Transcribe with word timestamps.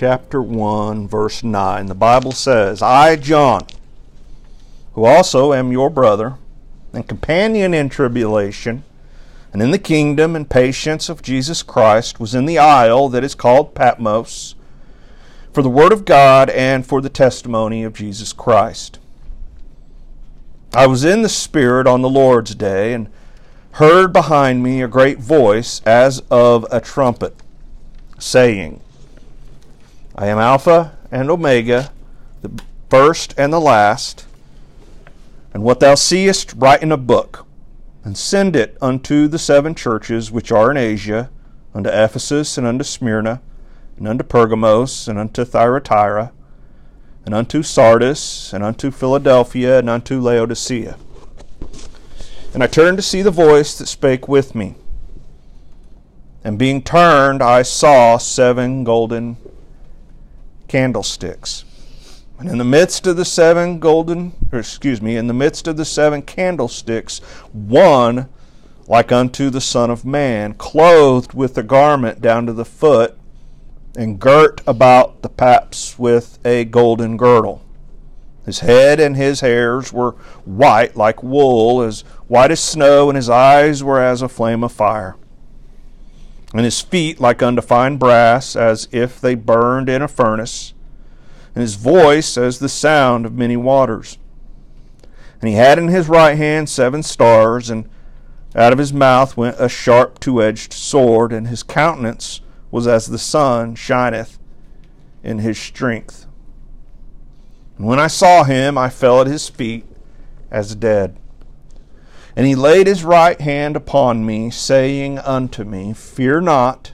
chapter 0.00 0.40
1, 0.40 1.06
verse 1.08 1.44
9. 1.44 1.84
The 1.84 1.94
Bible 1.94 2.32
says, 2.32 2.80
I, 2.80 3.16
John, 3.16 3.66
who 4.94 5.04
also 5.04 5.52
am 5.52 5.72
your 5.72 5.90
brother 5.90 6.36
and 6.94 7.06
companion 7.06 7.74
in 7.74 7.90
tribulation, 7.90 8.82
and 9.52 9.60
in 9.60 9.72
the 9.72 9.78
kingdom 9.78 10.34
and 10.34 10.48
patience 10.48 11.10
of 11.10 11.20
Jesus 11.20 11.62
Christ, 11.62 12.18
was 12.18 12.34
in 12.34 12.46
the 12.46 12.56
isle 12.56 13.10
that 13.10 13.22
is 13.22 13.34
called 13.34 13.74
Patmos, 13.74 14.54
for 15.52 15.60
the 15.60 15.68
word 15.68 15.92
of 15.92 16.06
God 16.06 16.48
and 16.48 16.86
for 16.86 17.02
the 17.02 17.10
testimony 17.10 17.84
of 17.84 17.92
Jesus 17.92 18.32
Christ. 18.32 18.98
I 20.72 20.86
was 20.86 21.04
in 21.04 21.20
the 21.20 21.28
Spirit 21.28 21.86
on 21.86 22.00
the 22.00 22.08
Lord's 22.08 22.54
day, 22.54 22.94
and 22.94 23.10
heard 23.72 24.14
behind 24.14 24.62
me 24.62 24.80
a 24.80 24.88
great 24.88 25.18
voice 25.18 25.82
as 25.84 26.22
of 26.30 26.64
a 26.70 26.80
trumpet, 26.80 27.36
saying, 28.18 28.80
I 30.14 30.26
am 30.26 30.38
Alpha 30.38 30.98
and 31.12 31.30
Omega, 31.30 31.92
the 32.42 32.62
first 32.88 33.32
and 33.38 33.52
the 33.52 33.60
last. 33.60 34.26
And 35.54 35.62
what 35.62 35.80
thou 35.80 35.94
seest, 35.94 36.52
write 36.56 36.82
in 36.82 36.92
a 36.92 36.96
book, 36.96 37.46
and 38.04 38.18
send 38.18 38.56
it 38.56 38.76
unto 38.80 39.28
the 39.28 39.38
seven 39.38 39.74
churches 39.74 40.32
which 40.32 40.50
are 40.50 40.70
in 40.70 40.76
Asia, 40.76 41.30
unto 41.74 41.90
Ephesus, 41.90 42.58
and 42.58 42.66
unto 42.66 42.84
Smyrna, 42.84 43.40
and 43.96 44.08
unto 44.08 44.24
Pergamos, 44.24 45.06
and 45.06 45.18
unto 45.18 45.44
Thyatira, 45.44 46.32
and 47.24 47.34
unto 47.34 47.62
Sardis, 47.62 48.52
and 48.52 48.64
unto 48.64 48.90
Philadelphia, 48.90 49.78
and 49.78 49.88
unto 49.88 50.20
Laodicea. 50.20 50.96
And 52.52 52.64
I 52.64 52.66
turned 52.66 52.98
to 52.98 53.02
see 53.02 53.22
the 53.22 53.30
voice 53.30 53.78
that 53.78 53.86
spake 53.86 54.26
with 54.26 54.56
me. 54.56 54.74
And 56.42 56.58
being 56.58 56.82
turned, 56.82 57.42
I 57.42 57.62
saw 57.62 58.16
seven 58.18 58.82
golden 58.82 59.36
candlesticks. 60.70 61.64
And 62.38 62.48
in 62.48 62.56
the 62.56 62.64
midst 62.64 63.04
of 63.08 63.16
the 63.16 63.24
seven 63.24 63.80
golden, 63.80 64.32
or 64.52 64.60
excuse 64.60 65.02
me, 65.02 65.16
in 65.16 65.26
the 65.26 65.34
midst 65.34 65.66
of 65.66 65.76
the 65.76 65.84
seven 65.84 66.22
candlesticks, 66.22 67.18
one 67.52 68.28
like 68.86 69.10
unto 69.10 69.50
the 69.50 69.60
Son 69.60 69.90
of 69.90 70.04
Man, 70.04 70.54
clothed 70.54 71.34
with 71.34 71.58
a 71.58 71.64
garment 71.64 72.20
down 72.20 72.46
to 72.46 72.52
the 72.52 72.64
foot, 72.64 73.18
and 73.96 74.20
girt 74.20 74.60
about 74.64 75.22
the 75.22 75.28
paps 75.28 75.98
with 75.98 76.38
a 76.44 76.64
golden 76.64 77.16
girdle. 77.16 77.62
His 78.46 78.60
head 78.60 79.00
and 79.00 79.16
his 79.16 79.40
hairs 79.40 79.92
were 79.92 80.12
white 80.44 80.96
like 80.96 81.20
wool, 81.20 81.82
as 81.82 82.02
white 82.28 82.52
as 82.52 82.60
snow, 82.60 83.10
and 83.10 83.16
his 83.16 83.28
eyes 83.28 83.82
were 83.82 84.00
as 84.00 84.22
a 84.22 84.28
flame 84.28 84.62
of 84.62 84.70
fire. 84.70 85.16
And 86.52 86.64
his 86.64 86.80
feet 86.80 87.20
like 87.20 87.42
undefined 87.42 87.98
brass, 88.00 88.56
as 88.56 88.88
if 88.90 89.20
they 89.20 89.34
burned 89.34 89.88
in 89.88 90.02
a 90.02 90.08
furnace, 90.08 90.74
and 91.54 91.62
his 91.62 91.76
voice 91.76 92.36
as 92.36 92.58
the 92.58 92.68
sound 92.68 93.24
of 93.24 93.34
many 93.34 93.56
waters. 93.56 94.18
And 95.40 95.48
he 95.48 95.54
had 95.54 95.78
in 95.78 95.88
his 95.88 96.08
right 96.08 96.36
hand 96.36 96.68
seven 96.68 97.02
stars, 97.02 97.70
and 97.70 97.88
out 98.54 98.72
of 98.72 98.78
his 98.78 98.92
mouth 98.92 99.36
went 99.36 99.56
a 99.60 99.68
sharp 99.68 100.18
two 100.18 100.42
edged 100.42 100.72
sword, 100.72 101.32
and 101.32 101.46
his 101.46 101.62
countenance 101.62 102.40
was 102.70 102.86
as 102.86 103.06
the 103.06 103.18
sun 103.18 103.74
shineth 103.74 104.38
in 105.22 105.38
his 105.38 105.58
strength. 105.58 106.26
And 107.78 107.86
when 107.86 108.00
I 108.00 108.08
saw 108.08 108.44
him, 108.44 108.76
I 108.76 108.90
fell 108.90 109.20
at 109.20 109.26
his 109.26 109.48
feet 109.48 109.86
as 110.50 110.74
dead. 110.74 111.16
And 112.36 112.46
he 112.46 112.54
laid 112.54 112.86
his 112.86 113.04
right 113.04 113.40
hand 113.40 113.76
upon 113.76 114.24
me, 114.24 114.50
saying 114.50 115.18
unto 115.18 115.64
me, 115.64 115.92
Fear 115.92 116.42
not, 116.42 116.92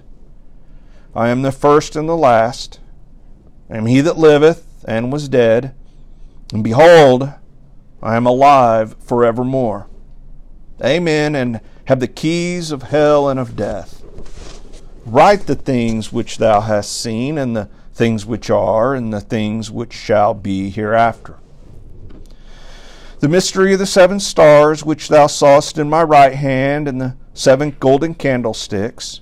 I 1.14 1.28
am 1.28 1.42
the 1.42 1.52
first 1.52 1.96
and 1.96 2.08
the 2.08 2.16
last. 2.16 2.80
I 3.70 3.76
am 3.76 3.86
he 3.86 4.00
that 4.00 4.18
liveth 4.18 4.84
and 4.86 5.12
was 5.12 5.28
dead. 5.28 5.74
And 6.52 6.62
behold, 6.62 7.32
I 8.02 8.16
am 8.16 8.26
alive 8.26 8.96
forevermore. 9.00 9.88
Amen. 10.84 11.34
And 11.34 11.60
have 11.86 12.00
the 12.00 12.08
keys 12.08 12.70
of 12.70 12.84
hell 12.84 13.28
and 13.28 13.40
of 13.40 13.56
death. 13.56 14.02
Write 15.04 15.46
the 15.46 15.54
things 15.54 16.12
which 16.12 16.38
thou 16.38 16.60
hast 16.60 17.00
seen, 17.00 17.38
and 17.38 17.56
the 17.56 17.68
things 17.94 18.26
which 18.26 18.50
are, 18.50 18.94
and 18.94 19.12
the 19.12 19.20
things 19.20 19.70
which 19.70 19.92
shall 19.92 20.34
be 20.34 20.68
hereafter. 20.68 21.36
The 23.26 23.32
mystery 23.32 23.72
of 23.72 23.80
the 23.80 23.86
seven 23.86 24.20
stars 24.20 24.84
which 24.84 25.08
thou 25.08 25.26
sawest 25.26 25.78
in 25.78 25.90
my 25.90 26.04
right 26.04 26.32
hand, 26.32 26.86
and 26.86 27.00
the 27.00 27.16
seven 27.34 27.76
golden 27.80 28.14
candlesticks. 28.14 29.20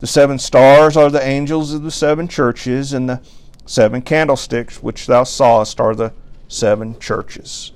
The 0.00 0.06
seven 0.06 0.38
stars 0.38 0.96
are 0.96 1.10
the 1.10 1.22
angels 1.22 1.74
of 1.74 1.82
the 1.82 1.90
seven 1.90 2.28
churches, 2.28 2.94
and 2.94 3.10
the 3.10 3.20
seven 3.66 4.00
candlesticks 4.00 4.82
which 4.82 5.06
thou 5.06 5.24
sawest 5.24 5.82
are 5.82 5.94
the 5.94 6.14
seven 6.48 6.98
churches. 6.98 7.72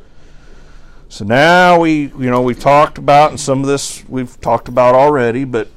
So 1.10 1.26
now 1.26 1.78
we, 1.78 2.04
you 2.04 2.30
know, 2.30 2.40
we've 2.40 2.58
talked 2.58 2.96
about, 2.96 3.28
and 3.28 3.38
some 3.38 3.60
of 3.60 3.66
this 3.66 4.02
we've 4.08 4.40
talked 4.40 4.68
about 4.68 4.94
already, 4.94 5.44
but 5.44 5.68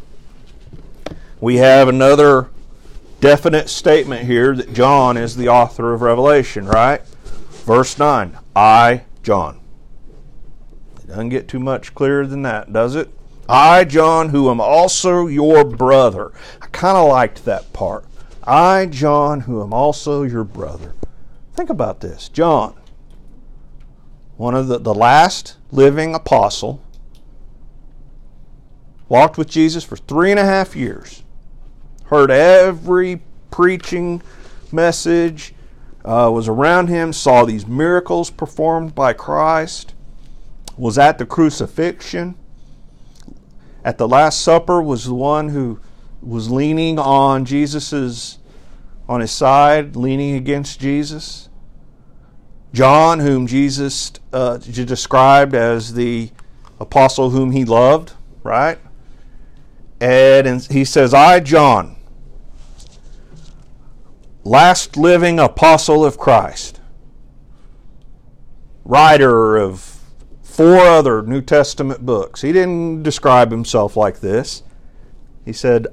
we 1.42 1.58
have 1.58 1.90
another 1.90 2.50
definite 3.20 3.68
statement 3.68 4.28
here 4.28 4.56
that 4.56 4.72
John 4.72 5.18
is 5.18 5.36
the 5.36 5.50
author 5.50 5.94
of 5.94 6.02
Revelation, 6.02 6.68
right? 6.68 7.06
Verse 7.66 8.00
9 8.00 8.38
I, 8.56 9.04
John. 9.24 9.59
Doesn't 11.10 11.30
get 11.30 11.48
too 11.48 11.60
much 11.60 11.94
clearer 11.94 12.26
than 12.26 12.44
that, 12.44 12.72
does 12.72 12.96
it? 12.96 13.10
I, 13.48 13.84
John, 13.84 14.30
who 14.30 14.50
am 14.50 14.62
also 14.62 15.28
your 15.28 15.66
brother. 15.66 16.32
I 16.62 16.68
kind 16.68 16.98
of 16.98 17.10
liked 17.10 17.46
that 17.46 17.74
part. 17.74 18.06
I, 18.44 18.86
John, 18.86 19.42
who 19.42 19.62
am 19.62 19.74
also 19.74 20.24
your 20.24 20.44
brother. 20.44 20.94
Think 21.54 21.70
about 21.70 22.00
this. 22.00 22.30
John, 22.30 22.76
one 24.38 24.56
of 24.56 24.68
the, 24.68 24.78
the 24.78 24.94
last 24.94 25.58
living 25.72 26.16
apostle, 26.16 26.82
walked 29.08 29.38
with 29.38 29.50
Jesus 29.50 29.84
for 29.84 29.98
three 29.98 30.32
and 30.32 30.40
a 30.40 30.46
half 30.46 30.76
years 30.76 31.24
heard 32.10 32.32
every 32.32 33.22
preaching 33.52 34.22
message, 34.72 35.54
uh, 36.04 36.30
was 36.34 36.48
around 36.48 36.88
him, 36.88 37.14
saw 37.14 37.46
these 37.46 37.68
miracles 37.68 38.32
performed 38.32 38.96
by 38.96 39.14
Christ, 39.14 39.94
was 40.80 40.98
at 40.98 41.18
the 41.18 41.26
crucifixion, 41.26 42.36
at 43.84 43.98
the 43.98 44.08
Last 44.08 44.42
Supper, 44.42 44.82
was 44.82 45.06
the 45.06 45.14
one 45.14 45.50
who 45.50 45.80
was 46.22 46.50
leaning 46.50 46.98
on 46.98 47.44
Jesus's 47.46 48.40
on 49.08 49.22
his 49.22 49.32
side, 49.32 49.96
leaning 49.96 50.36
against 50.36 50.80
Jesus. 50.80 51.50
John, 52.72 53.20
whom 53.20 53.48
Jesus 53.48 54.12
uh, 54.32 54.58
described 54.58 55.56
as 55.56 55.96
the 55.96 56.30
apostle 56.80 57.32
whom 57.32 57.52
he 57.52 57.66
loved, 57.66 58.14
right? 58.44 58.78
And 60.00 60.62
he 60.68 60.86
says, 60.86 61.14
I, 61.14 61.40
John, 61.40 61.98
last 64.44 64.96
living 64.96 65.40
apostle 65.40 66.06
of 66.06 66.20
Christ, 66.20 66.80
writer 68.86 69.58
of 69.58 69.89
four 70.60 70.76
other 70.76 71.22
New 71.22 71.40
Testament 71.40 72.06
books. 72.06 72.42
He 72.42 72.52
didn't 72.52 73.02
describe 73.02 73.50
himself 73.50 73.96
like 73.96 74.20
this. 74.20 74.62
He 75.46 75.54
said, 75.54 75.88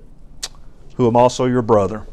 Who 0.96 1.06
am 1.06 1.14
also 1.14 1.44
your 1.44 1.62
brother. 1.62 2.04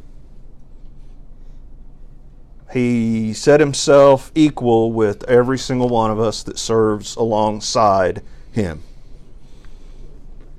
He 2.72 3.34
set 3.34 3.60
himself 3.60 4.32
equal 4.36 4.92
with 4.92 5.24
every 5.24 5.58
single 5.58 5.90
one 5.90 6.12
of 6.12 6.20
us 6.20 6.44
that 6.44 6.60
serves 6.60 7.16
alongside 7.16 8.22
him. 8.52 8.84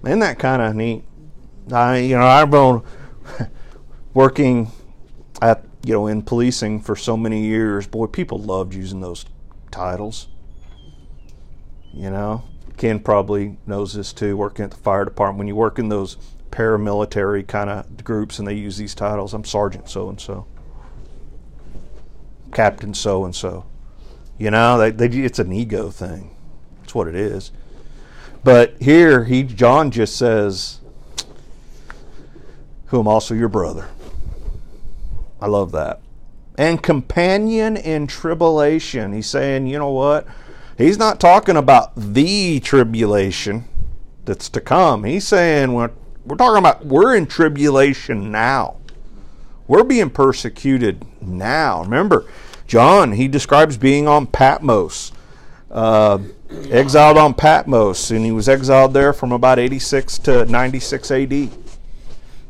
Isn't 0.04 0.18
that 0.18 0.40
kind 0.40 0.62
of 0.62 0.74
neat? 0.74 1.04
I, 1.70 1.98
you 1.98 2.18
know, 2.18 2.26
I've 2.26 2.50
been 2.50 2.82
working 4.14 4.72
at 5.40 5.64
you 5.84 5.92
know 5.92 6.08
in 6.08 6.22
policing 6.22 6.80
for 6.80 6.96
so 6.96 7.16
many 7.16 7.44
years. 7.44 7.86
Boy, 7.86 8.06
people 8.06 8.38
loved 8.38 8.74
using 8.74 9.00
those 9.00 9.26
titles. 9.70 10.26
You 11.94 12.10
know, 12.10 12.42
Ken 12.76 12.98
probably 12.98 13.56
knows 13.66 13.94
this 13.94 14.12
too. 14.12 14.36
Working 14.36 14.64
at 14.64 14.72
the 14.72 14.76
fire 14.76 15.04
department, 15.04 15.38
when 15.38 15.48
you 15.48 15.54
work 15.54 15.78
in 15.78 15.88
those 15.88 16.16
paramilitary 16.50 17.46
kind 17.46 17.70
of 17.70 18.04
groups 18.04 18.38
and 18.38 18.48
they 18.48 18.54
use 18.54 18.76
these 18.76 18.94
titles, 18.94 19.32
I'm 19.32 19.44
Sergeant 19.44 19.88
so 19.88 20.08
and 20.08 20.20
so, 20.20 20.46
Captain 22.52 22.94
so 22.94 23.24
and 23.24 23.34
so. 23.34 23.64
You 24.38 24.50
know, 24.50 24.78
they, 24.78 24.90
they, 24.90 25.18
it's 25.18 25.38
an 25.38 25.52
ego 25.52 25.90
thing. 25.90 26.34
That's 26.80 26.94
what 26.94 27.06
it 27.06 27.14
is. 27.14 27.52
But 28.42 28.74
here, 28.80 29.24
he 29.24 29.44
John 29.44 29.90
just 29.92 30.16
says, 30.16 30.80
"Who 32.86 32.98
am 32.98 33.06
also 33.06 33.34
your 33.34 33.48
brother." 33.48 33.88
I 35.40 35.46
love 35.46 35.72
that. 35.72 36.00
And 36.56 36.82
companion 36.82 37.76
in 37.76 38.06
tribulation. 38.06 39.12
He's 39.12 39.26
saying, 39.26 39.66
you 39.66 39.78
know 39.78 39.90
what? 39.90 40.26
He's 40.76 40.98
not 40.98 41.20
talking 41.20 41.56
about 41.56 41.92
the 41.96 42.58
tribulation 42.60 43.68
that's 44.24 44.48
to 44.50 44.60
come. 44.60 45.04
He's 45.04 45.26
saying 45.26 45.72
we're, 45.72 45.90
we're 46.24 46.36
talking 46.36 46.58
about 46.58 46.84
we're 46.84 47.14
in 47.14 47.26
tribulation 47.26 48.32
now. 48.32 48.76
We're 49.68 49.84
being 49.84 50.10
persecuted 50.10 51.04
now. 51.22 51.82
Remember, 51.82 52.26
John, 52.66 53.12
he 53.12 53.28
describes 53.28 53.76
being 53.76 54.08
on 54.08 54.26
Patmos, 54.26 55.12
uh, 55.70 56.18
exiled 56.70 57.18
on 57.18 57.34
Patmos, 57.34 58.10
and 58.10 58.24
he 58.24 58.32
was 58.32 58.48
exiled 58.48 58.94
there 58.94 59.12
from 59.12 59.32
about 59.32 59.58
86 59.58 60.18
to 60.18 60.44
96 60.46 61.10
AD. 61.10 61.50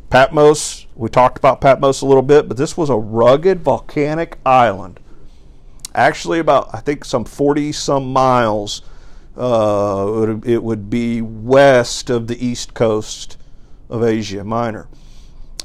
Patmos, 0.09 0.87
we 0.95 1.09
talked 1.09 1.39
about 1.39 1.61
Patmos 1.61 2.01
a 2.01 2.07
little 2.07 2.23
bit, 2.23 2.49
but 2.49 2.57
this 2.57 2.77
was 2.77 2.89
a 2.89 2.97
rugged 2.97 3.61
volcanic 3.61 4.39
island. 4.47 4.99
Actually, 5.95 6.39
about, 6.39 6.71
I 6.75 6.81
think, 6.81 7.05
some 7.05 7.25
40 7.25 7.73
some 7.73 8.13
miles. 8.13 8.83
Uh, 9.37 10.39
it 10.45 10.63
would 10.63 10.89
be 10.89 11.21
west 11.21 12.09
of 12.09 12.29
the 12.29 12.45
east 12.45 12.73
coast 12.73 13.37
of 13.91 14.05
Asia 14.05 14.45
Minor 14.45 14.87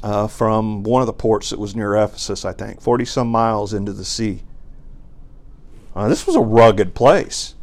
uh, 0.02 0.26
from 0.26 0.82
one 0.82 1.02
of 1.02 1.06
the 1.06 1.12
ports 1.12 1.50
that 1.50 1.58
was 1.58 1.76
near 1.76 1.96
Ephesus, 1.96 2.44
I 2.44 2.52
think, 2.52 2.80
40 2.80 3.04
some 3.04 3.28
miles 3.28 3.72
into 3.72 3.92
the 3.92 4.04
sea. 4.04 4.42
Uh, 5.94 6.08
this 6.08 6.26
was 6.26 6.36
a 6.36 6.40
rugged 6.40 6.94
place. 6.94 7.54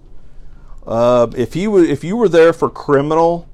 Uh, 0.86 1.28
if 1.36 1.56
you 1.56 1.78
if 1.84 2.04
you 2.04 2.16
were 2.16 2.30
there 2.30 2.54
for 2.54 2.70
criminal 2.70 3.48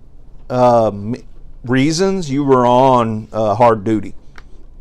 um, 0.50 1.16
reasons, 1.64 2.30
you 2.30 2.44
were 2.44 2.66
on 2.66 3.28
uh, 3.32 3.56
hard 3.56 3.84
duty. 3.84 4.14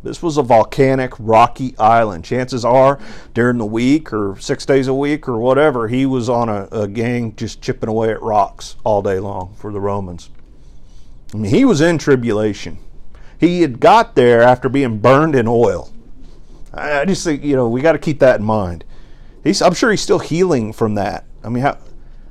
This 0.03 0.23
was 0.23 0.37
a 0.37 0.43
volcanic, 0.43 1.13
rocky 1.19 1.77
island. 1.79 2.25
Chances 2.25 2.65
are, 2.65 2.99
during 3.35 3.59
the 3.59 3.67
week 3.67 4.13
or 4.13 4.37
six 4.41 4.67
days 4.67 4.89
a 4.89 4.95
week 4.95 5.29
or 5.29 5.39
whatever, 5.39 5.89
he 5.89 6.07
was 6.07 6.29
on 6.29 6.49
a, 6.49 6.69
a 6.73 6.89
gang 6.89 7.37
just 7.37 7.63
chipping 7.63 7.89
away 7.89 8.11
at 8.11 8.21
rocks 8.21 8.77
all 8.85 9.03
day 9.03 9.21
long 9.21 9.55
for 9.55 9.73
the 9.73 9.81
Romans. 9.81 10.31
I 11.33 11.37
mean, 11.37 11.55
he 11.55 11.65
was 11.65 11.81
in 11.81 11.99
tribulation 11.99 12.79
he 13.43 13.63
had 13.63 13.81
got 13.81 14.15
there 14.15 14.41
after 14.41 14.69
being 14.69 15.01
burned 15.01 15.35
in 15.35 15.49
oil. 15.49 15.93
I 16.73 17.05
just 17.05 17.25
think, 17.25 17.43
you 17.43 17.57
know, 17.57 17.69
we 17.69 17.81
got 17.81 17.93
to 17.93 17.99
keep 17.99 18.21
that 18.21 18.39
in 18.39 18.47
mind. 18.47 18.85
He's, 19.43 19.61
I'm 19.61 19.75
sure 19.75 19.91
he's 19.91 20.01
still 20.01 20.21
healing 20.21 20.73
from 20.73 20.95
that. 20.95 21.25
I 21.43 21.49
mean, 21.49 21.65
how, 21.65 21.77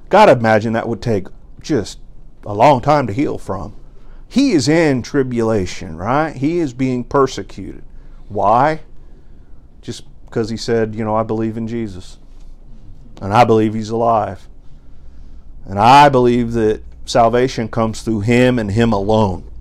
gotta 0.07 0.31
imagine 0.31 0.71
that 0.71 0.88
would 0.88 1.01
take 1.01 1.27
just 1.62 2.00
a 2.45 2.53
long 2.53 2.79
time 2.79 3.07
to 3.07 3.13
heal 3.13 3.38
from. 3.38 3.75
He 4.31 4.54
is 4.54 4.69
in 4.69 5.01
tribulation, 5.01 5.98
right? 5.98 6.33
He 6.33 6.60
is 6.60 6.74
being 6.74 7.04
persecuted. 7.04 7.83
Why? 8.30 8.80
Just 9.81 10.06
because 10.24 10.50
he 10.50 10.56
said, 10.56 10.95
you 10.95 11.04
know, 11.04 11.13
I 11.13 11.24
believe 11.24 11.57
in 11.57 11.68
Jesus. 11.68 12.18
And 13.22 13.33
I 13.33 13.44
believe 13.44 13.74
he's 13.74 13.89
alive. 13.89 14.48
And 15.66 15.78
I 15.78 16.07
believe 16.07 16.54
that 16.54 16.81
salvation 17.04 17.68
comes 17.68 18.04
through 18.04 18.22
him 18.22 18.57
and 18.57 18.72
him 18.72 18.94
alone. 18.94 19.51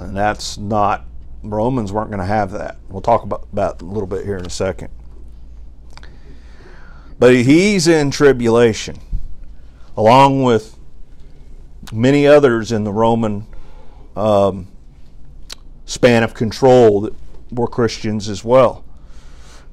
And 0.00 0.16
that's 0.16 0.56
not, 0.56 1.04
Romans 1.42 1.92
weren't 1.92 2.08
going 2.08 2.20
to 2.20 2.24
have 2.24 2.50
that. 2.52 2.78
We'll 2.88 3.02
talk 3.02 3.24
about, 3.24 3.46
about 3.52 3.82
a 3.82 3.84
little 3.84 4.06
bit 4.06 4.24
here 4.24 4.38
in 4.38 4.46
a 4.46 4.50
second. 4.50 4.88
But 7.18 7.34
he's 7.34 7.86
in 7.86 8.10
tribulation, 8.10 8.96
along 9.98 10.44
with 10.44 10.78
many 11.92 12.26
others 12.26 12.72
in 12.72 12.84
the 12.84 12.92
Roman 12.92 13.46
um, 14.16 14.68
span 15.84 16.22
of 16.22 16.34
control 16.34 17.02
that 17.02 17.14
were 17.50 17.68
Christians 17.68 18.28
as 18.28 18.44
well. 18.44 18.84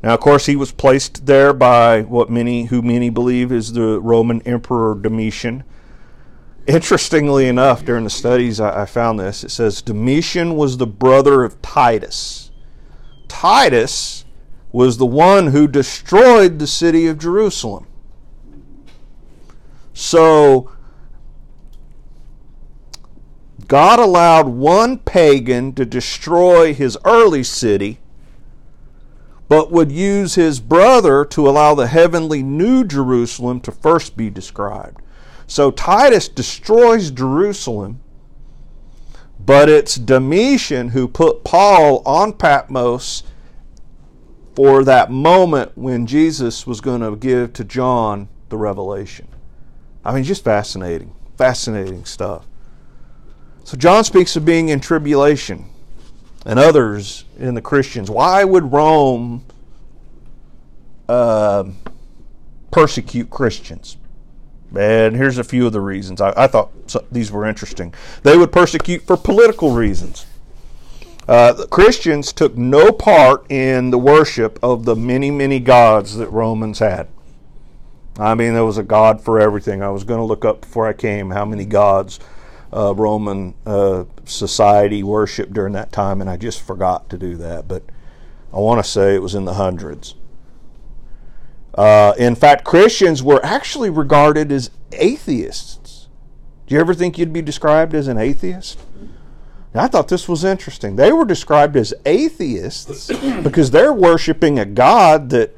Now, 0.02 0.14
of 0.14 0.22
course, 0.22 0.46
he 0.46 0.56
was 0.56 0.72
placed 0.72 1.26
there 1.26 1.54
by 1.54 2.02
what 2.04 2.30
many, 2.30 2.66
who 2.66 2.82
many 2.82 3.10
believe 3.10 3.52
is 3.52 3.74
the 3.74 4.00
Roman 4.00 4.42
Emperor 4.44 4.96
Domitian. 4.96 5.64
Interestingly 6.68 7.48
enough, 7.48 7.84
during 7.84 8.06
the 8.06 8.10
studies, 8.10 8.60
I, 8.60 8.84
I 8.84 8.86
found 8.86 9.20
this. 9.20 9.44
It 9.44 9.52
says 9.52 9.82
Domitian 9.82 10.56
was 10.56 10.78
the 10.78 10.88
brother 10.88 11.44
of 11.44 11.62
Titus. 11.62 12.52
Titus 13.28 14.24
was 14.72 14.98
the 14.98 15.06
one 15.06 15.48
who 15.48 15.68
destroyed 15.68 16.60
the 16.60 16.68
city 16.68 17.08
of 17.08 17.18
Jerusalem. 17.18 17.88
So, 19.94 20.72
God 23.70 24.00
allowed 24.00 24.48
one 24.48 24.98
pagan 24.98 25.74
to 25.74 25.86
destroy 25.86 26.74
his 26.74 26.98
early 27.06 27.44
city, 27.44 28.00
but 29.48 29.72
would 29.72 29.92
use 29.92 30.34
his 30.34 30.60
brother 30.60 31.24
to 31.26 31.48
allow 31.48 31.76
the 31.76 31.86
heavenly 31.86 32.42
New 32.42 32.84
Jerusalem 32.84 33.60
to 33.62 33.72
first 33.72 34.18
be 34.18 34.32
described. 34.32 35.04
So 35.46 35.70
Titus 35.70 36.28
destroys 36.28 37.12
Jerusalem, 37.12 38.00
but 39.40 39.70
it's 39.70 39.98
Domitian 39.98 40.90
who 40.90 41.08
put 41.08 41.44
Paul 41.44 42.02
on 42.08 42.34
Patmos 42.34 43.22
for 44.56 44.84
that 44.84 45.12
moment 45.12 45.78
when 45.78 46.08
Jesus 46.08 46.66
was 46.66 46.82
going 46.82 47.02
to 47.02 47.16
give 47.16 47.54
to 47.54 47.64
John 47.64 48.30
the 48.50 48.58
revelation. 48.58 49.28
I 50.04 50.16
mean, 50.16 50.24
just 50.24 50.44
fascinating, 50.44 51.14
fascinating 51.38 52.06
stuff. 52.06 52.49
So 53.70 53.78
John 53.78 54.04
speaks 54.04 54.36
of 54.36 54.46
being 54.46 54.70
in 54.70 54.80
tribulation 54.80 55.70
and 56.44 56.58
others 56.58 57.26
in 57.38 57.54
the 57.54 57.62
Christians. 57.62 58.10
Why 58.10 58.44
would 58.44 58.72
Rome 58.72 59.46
uh, 61.08 61.66
persecute 62.72 63.30
Christians? 63.30 63.98
And 64.76 65.16
here's 65.16 65.38
a 65.38 65.44
few 65.44 65.68
of 65.68 65.74
the 65.74 65.82
reasons. 65.82 66.20
I, 66.20 66.34
I 66.36 66.48
thought 66.48 66.72
these 67.12 67.32
were 67.32 67.46
interesting. 67.46 67.94
They 68.24 68.36
would 68.36 68.52
persecute 68.52 69.04
for 69.04 69.16
political 69.16 69.70
reasons. 69.70 70.26
Uh, 71.28 71.68
Christians 71.70 72.34
took 72.34 72.58
no 72.58 72.92
part 72.92 73.46
in 73.52 73.92
the 73.92 74.00
worship 74.00 74.58
of 74.64 74.86
the 74.86 74.96
many, 74.96 75.30
many 75.30 75.60
gods 75.60 76.16
that 76.16 76.30
Romans 76.30 76.80
had. 76.80 77.08
I 78.18 78.34
mean, 78.34 78.56
there 78.56 78.66
was 78.66 78.80
a 78.80 78.84
God 78.84 79.22
for 79.22 79.40
everything. 79.40 79.84
I 79.84 79.90
was 79.90 80.04
going 80.04 80.20
to 80.20 80.26
look 80.26 80.44
up 80.44 80.62
before 80.62 80.88
I 80.88 80.94
came 80.94 81.30
how 81.30 81.46
many 81.46 81.66
gods 81.66 82.20
uh, 82.74 82.94
Roman 82.96 83.56
uh, 83.66 84.06
society 84.26 85.04
worshiped 85.04 85.54
during 85.54 85.74
that 85.74 85.92
time, 85.92 86.22
and 86.22 86.30
I 86.30 86.38
just 86.38 86.62
forgot 86.62 87.10
to 87.10 87.18
do 87.18 87.36
that. 87.38 87.68
But 87.68 87.84
I 88.54 88.58
want 88.58 88.84
to 88.84 88.90
say 88.90 89.16
it 89.16 89.22
was 89.22 89.36
in 89.36 89.46
the 89.46 89.56
hundreds. 89.56 90.16
Uh, 91.74 92.14
in 92.18 92.36
fact, 92.36 92.64
Christians 92.64 93.24
were 93.24 93.44
actually 93.46 93.90
regarded 93.90 94.52
as 94.52 94.72
atheists. 94.92 96.08
Do 96.68 96.76
you 96.76 96.82
ever 96.82 96.94
think 96.94 97.18
you'd 97.18 97.34
be 97.34 97.42
described 97.42 97.94
as 97.94 98.08
an 98.08 98.18
atheist? 98.18 98.80
I 99.74 99.88
thought 99.88 100.08
this 100.08 100.28
was 100.28 100.44
interesting. 100.44 100.96
They 100.96 101.12
were 101.12 101.26
described 101.26 101.76
as 101.76 101.94
atheists 102.06 103.08
because 103.44 103.70
they're 103.70 103.94
worshiping 103.94 104.58
a 104.58 104.66
God 104.66 105.30
that 105.30 105.56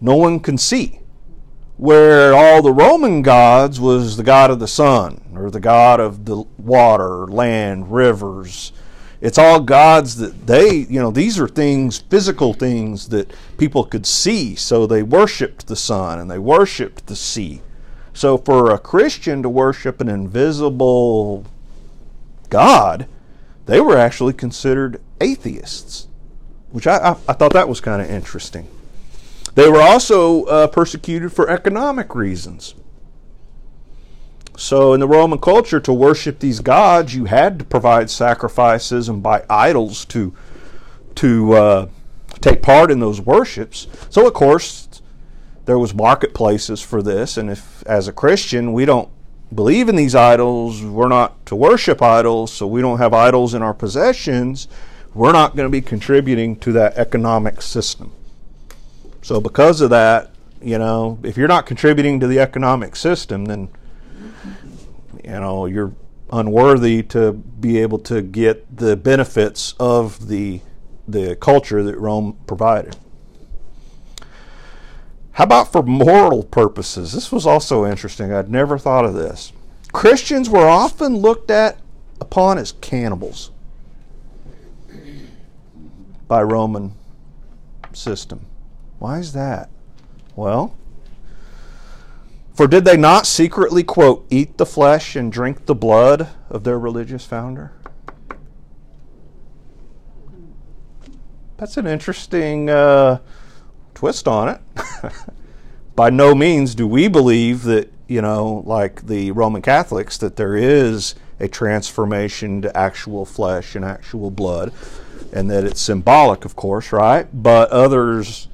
no 0.00 0.16
one 0.16 0.40
can 0.40 0.58
see. 0.58 1.00
Where 1.78 2.34
all 2.34 2.60
the 2.60 2.72
Roman 2.72 3.22
gods 3.22 3.80
was 3.80 4.16
the 4.16 4.22
god 4.22 4.50
of 4.50 4.58
the 4.58 4.68
sun, 4.68 5.22
or 5.34 5.50
the 5.50 5.60
god 5.60 6.00
of 6.00 6.26
the 6.26 6.44
water, 6.58 7.26
land, 7.26 7.90
rivers, 7.92 8.72
it's 9.20 9.38
all 9.38 9.60
gods 9.60 10.16
that 10.16 10.46
they, 10.46 10.74
you 10.74 11.00
know, 11.00 11.10
these 11.10 11.40
are 11.40 11.48
things, 11.48 11.98
physical 11.98 12.52
things 12.52 13.08
that 13.08 13.32
people 13.56 13.84
could 13.84 14.06
see. 14.06 14.54
So 14.54 14.86
they 14.86 15.02
worshiped 15.02 15.66
the 15.66 15.76
sun 15.76 16.20
and 16.20 16.30
they 16.30 16.38
worshiped 16.38 17.06
the 17.06 17.16
sea. 17.16 17.62
So 18.12 18.38
for 18.38 18.72
a 18.72 18.78
Christian 18.78 19.42
to 19.42 19.48
worship 19.48 20.00
an 20.00 20.08
invisible 20.08 21.46
God, 22.48 23.06
they 23.66 23.80
were 23.80 23.96
actually 23.96 24.34
considered 24.34 25.00
atheists, 25.20 26.06
which 26.70 26.86
I, 26.86 26.96
I, 26.96 27.10
I 27.28 27.32
thought 27.32 27.52
that 27.54 27.68
was 27.68 27.80
kind 27.80 28.00
of 28.00 28.08
interesting. 28.08 28.68
They 29.54 29.68
were 29.68 29.80
also 29.80 30.44
uh, 30.44 30.66
persecuted 30.68 31.32
for 31.32 31.48
economic 31.48 32.14
reasons. 32.14 32.74
So, 34.56 34.92
in 34.92 35.00
the 35.00 35.06
Roman 35.06 35.38
culture, 35.38 35.78
to 35.78 35.92
worship 35.92 36.40
these 36.40 36.58
gods, 36.58 37.14
you 37.14 37.26
had 37.26 37.60
to 37.60 37.64
provide 37.64 38.10
sacrifices 38.10 39.08
and 39.08 39.22
buy 39.22 39.44
idols 39.48 40.04
to 40.06 40.34
to 41.14 41.52
uh, 41.52 41.88
take 42.40 42.62
part 42.62 42.90
in 42.90 43.00
those 43.00 43.20
worships. 43.20 43.86
So, 44.10 44.26
of 44.26 44.34
course, 44.34 44.88
there 45.64 45.78
was 45.78 45.94
marketplaces 45.94 46.80
for 46.80 47.02
this, 47.02 47.36
and 47.36 47.50
if, 47.50 47.82
as 47.86 48.08
a 48.08 48.12
Christian, 48.12 48.72
we 48.72 48.84
don't 48.84 49.08
believe 49.54 49.88
in 49.88 49.96
these 49.96 50.14
idols, 50.14 50.82
we're 50.82 51.08
not 51.08 51.44
to 51.46 51.56
worship 51.56 52.02
idols, 52.02 52.52
so 52.52 52.66
we 52.66 52.80
don't 52.80 52.98
have 52.98 53.14
idols 53.14 53.54
in 53.54 53.62
our 53.62 53.74
possessions. 53.74 54.68
We're 55.14 55.32
not 55.32 55.56
going 55.56 55.66
to 55.66 55.72
be 55.72 55.80
contributing 55.80 56.56
to 56.56 56.72
that 56.72 56.96
economic 56.96 57.62
system. 57.62 58.12
So, 59.28 59.42
because 59.42 59.82
of 59.82 59.90
that, 59.90 60.30
you 60.62 60.78
know, 60.78 61.18
if 61.22 61.36
you're 61.36 61.48
not 61.48 61.66
contributing 61.66 62.18
to 62.20 62.26
the 62.26 62.40
economic 62.40 62.96
system, 62.96 63.44
then 63.44 63.68
you 65.22 65.32
know 65.32 65.66
you're 65.66 65.92
unworthy 66.32 67.02
to 67.02 67.34
be 67.34 67.76
able 67.76 67.98
to 67.98 68.22
get 68.22 68.74
the 68.74 68.96
benefits 68.96 69.74
of 69.78 70.28
the 70.28 70.62
the 71.06 71.36
culture 71.36 71.82
that 71.82 71.98
Rome 71.98 72.38
provided. 72.46 72.96
How 75.32 75.44
about 75.44 75.72
for 75.72 75.82
moral 75.82 76.42
purposes? 76.42 77.12
This 77.12 77.30
was 77.30 77.44
also 77.44 77.84
interesting. 77.84 78.32
I'd 78.32 78.50
never 78.50 78.78
thought 78.78 79.04
of 79.04 79.12
this. 79.12 79.52
Christians 79.92 80.48
were 80.48 80.66
often 80.66 81.16
looked 81.16 81.50
at 81.50 81.76
upon 82.18 82.56
as 82.56 82.72
cannibals. 82.80 83.50
by 86.26 86.42
Roman 86.42 86.94
system. 87.92 88.46
Why 88.98 89.18
is 89.18 89.32
that? 89.32 89.70
Well, 90.34 90.76
for 92.54 92.66
did 92.66 92.84
they 92.84 92.96
not 92.96 93.24
secretly, 93.24 93.84
quote, 93.84 94.26
eat 94.30 94.58
the 94.58 94.66
flesh 94.66 95.14
and 95.14 95.30
drink 95.30 95.66
the 95.66 95.74
blood 95.76 96.28
of 96.50 96.64
their 96.64 96.78
religious 96.78 97.24
founder? 97.24 97.72
That's 101.56 101.76
an 101.76 101.86
interesting 101.86 102.68
uh, 102.68 103.18
twist 103.94 104.26
on 104.26 104.48
it. 104.48 104.60
By 105.96 106.10
no 106.10 106.34
means 106.34 106.74
do 106.74 106.86
we 106.86 107.06
believe 107.06 107.62
that, 107.64 107.92
you 108.08 108.22
know, 108.22 108.64
like 108.66 109.06
the 109.06 109.30
Roman 109.32 109.62
Catholics, 109.62 110.18
that 110.18 110.34
there 110.34 110.56
is 110.56 111.14
a 111.38 111.46
transformation 111.46 112.62
to 112.62 112.76
actual 112.76 113.24
flesh 113.24 113.76
and 113.76 113.84
actual 113.84 114.32
blood, 114.32 114.72
and 115.32 115.48
that 115.50 115.62
it's 115.62 115.80
symbolic, 115.80 116.44
of 116.44 116.56
course, 116.56 116.90
right? 116.92 117.28
But 117.32 117.70
others 117.70 118.48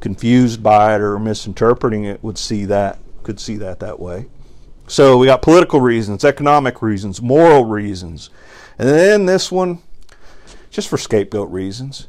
confused 0.00 0.62
by 0.62 0.94
it 0.94 1.00
or 1.00 1.18
misinterpreting 1.18 2.04
it 2.04 2.22
would 2.22 2.38
see 2.38 2.64
that 2.64 2.98
could 3.22 3.38
see 3.38 3.56
that 3.58 3.80
that 3.80 4.00
way. 4.00 4.26
So 4.86 5.18
we 5.18 5.26
got 5.26 5.42
political 5.42 5.80
reasons, 5.80 6.24
economic 6.24 6.82
reasons, 6.82 7.22
moral 7.22 7.64
reasons, 7.64 8.30
and 8.78 8.88
then 8.88 9.26
this 9.26 9.52
one, 9.52 9.78
just 10.70 10.88
for 10.88 10.98
scapegoat 10.98 11.50
reasons. 11.50 12.08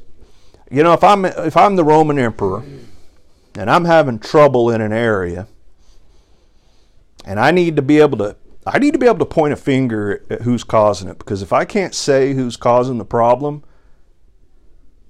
You 0.69 0.83
know, 0.83 0.93
if 0.93 1.03
I'm 1.03 1.25
if 1.25 1.55
I'm 1.57 1.75
the 1.75 1.83
Roman 1.83 2.17
emperor 2.17 2.63
and 3.55 3.69
I'm 3.69 3.85
having 3.85 4.19
trouble 4.19 4.71
in 4.71 4.81
an 4.81 4.93
area 4.93 5.47
and 7.25 7.39
I 7.39 7.51
need 7.51 7.75
to 7.75 7.81
be 7.81 7.99
able 7.99 8.17
to 8.19 8.35
I 8.65 8.79
need 8.79 8.93
to 8.93 8.99
be 8.99 9.07
able 9.07 9.19
to 9.19 9.25
point 9.25 9.53
a 9.53 9.57
finger 9.57 10.23
at 10.29 10.41
who's 10.41 10.63
causing 10.63 11.09
it 11.09 11.19
because 11.19 11.41
if 11.41 11.51
I 11.51 11.65
can't 11.65 11.93
say 11.93 12.33
who's 12.33 12.57
causing 12.57 12.97
the 12.97 13.05
problem, 13.05 13.63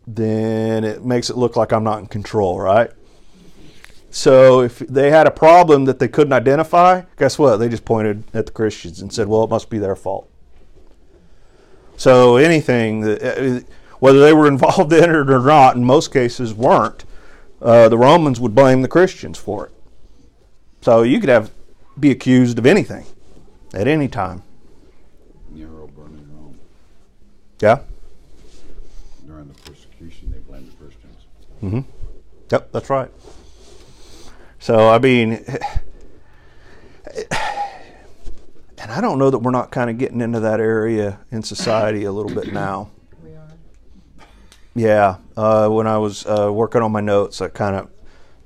then 0.08 0.84
it 0.84 1.06
makes 1.06 1.30
it 1.30 1.38
look 1.38 1.56
like 1.56 1.72
I'm 1.72 1.84
not 1.84 2.00
in 2.00 2.08
control, 2.08 2.60
right? 2.60 2.92
So 4.10 4.62
if 4.62 4.80
they 4.80 5.10
had 5.10 5.26
a 5.26 5.32
problem 5.32 5.86
that 5.86 6.00
they 6.00 6.08
couldn't 6.08 6.34
identify, 6.34 7.04
guess 7.18 7.40
what? 7.40 7.58
They 7.58 7.70
just 7.70 7.86
pointed 7.86 8.24
at 8.34 8.46
the 8.46 8.52
Christians 8.52 9.02
and 9.02 9.14
said, 9.14 9.28
"Well, 9.28 9.44
it 9.44 9.50
must 9.50 9.70
be 9.70 9.78
their 9.78 9.96
fault." 9.96 10.30
So 11.96 12.36
anything 12.36 13.02
that 13.02 13.22
uh, 13.22 13.62
whether 14.00 14.20
they 14.20 14.34
were 14.34 14.48
involved 14.56 14.92
in 14.92 15.04
it 15.04 15.30
or 15.30 15.40
not, 15.40 15.76
in 15.76 15.86
most 15.86 16.12
cases 16.12 16.54
weren't, 16.54 17.06
uh, 17.62 17.88
the 17.88 17.98
Romans 17.98 18.40
would 18.40 18.54
blame 18.54 18.82
the 18.82 18.88
Christians 18.88 19.38
for 19.38 19.68
it. 19.68 19.72
So 20.82 21.04
you 21.04 21.20
could 21.20 21.30
have 21.30 21.52
be 22.00 22.12
accused 22.12 22.58
of 22.58 22.66
anything 22.66 23.06
at 23.74 23.88
any 23.88 24.08
time. 24.08 24.44
Nero 25.52 25.88
burning 25.96 26.28
Rome. 26.36 26.60
Yeah. 27.60 27.80
During 29.28 29.48
the 29.48 29.54
persecution, 29.62 30.32
they 30.32 30.40
blamed 30.40 30.72
the 30.72 30.76
Christians. 30.76 31.26
Mm-hmm. 31.62 31.82
Yep, 32.52 32.72
that's 32.72 32.90
right. 32.90 33.12
So 34.60 34.90
I 34.90 35.00
mean, 35.00 35.34
and 38.82 38.92
I 38.92 39.02
don't 39.02 39.20
know 39.20 39.30
that 39.30 39.40
we're 39.40 39.52
not 39.52 39.72
kind 39.72 39.90
of 39.90 39.98
getting 39.98 40.22
into 40.22 40.40
that 40.42 40.60
area 40.60 41.20
in 41.32 41.44
society 41.44 42.04
a 42.04 42.12
little 42.12 42.34
bit 42.34 42.52
now. 42.54 42.92
We 43.24 43.36
are. 43.36 43.48
Yeah, 44.76 45.18
uh, 45.38 45.70
when 45.70 45.88
I 45.88 45.98
was 45.98 46.26
uh, 46.26 46.52
working 46.52 46.82
on 46.82 46.92
my 46.92 47.02
notes, 47.02 47.42
I 47.42 47.48
kind 47.48 47.76
of 47.76 47.90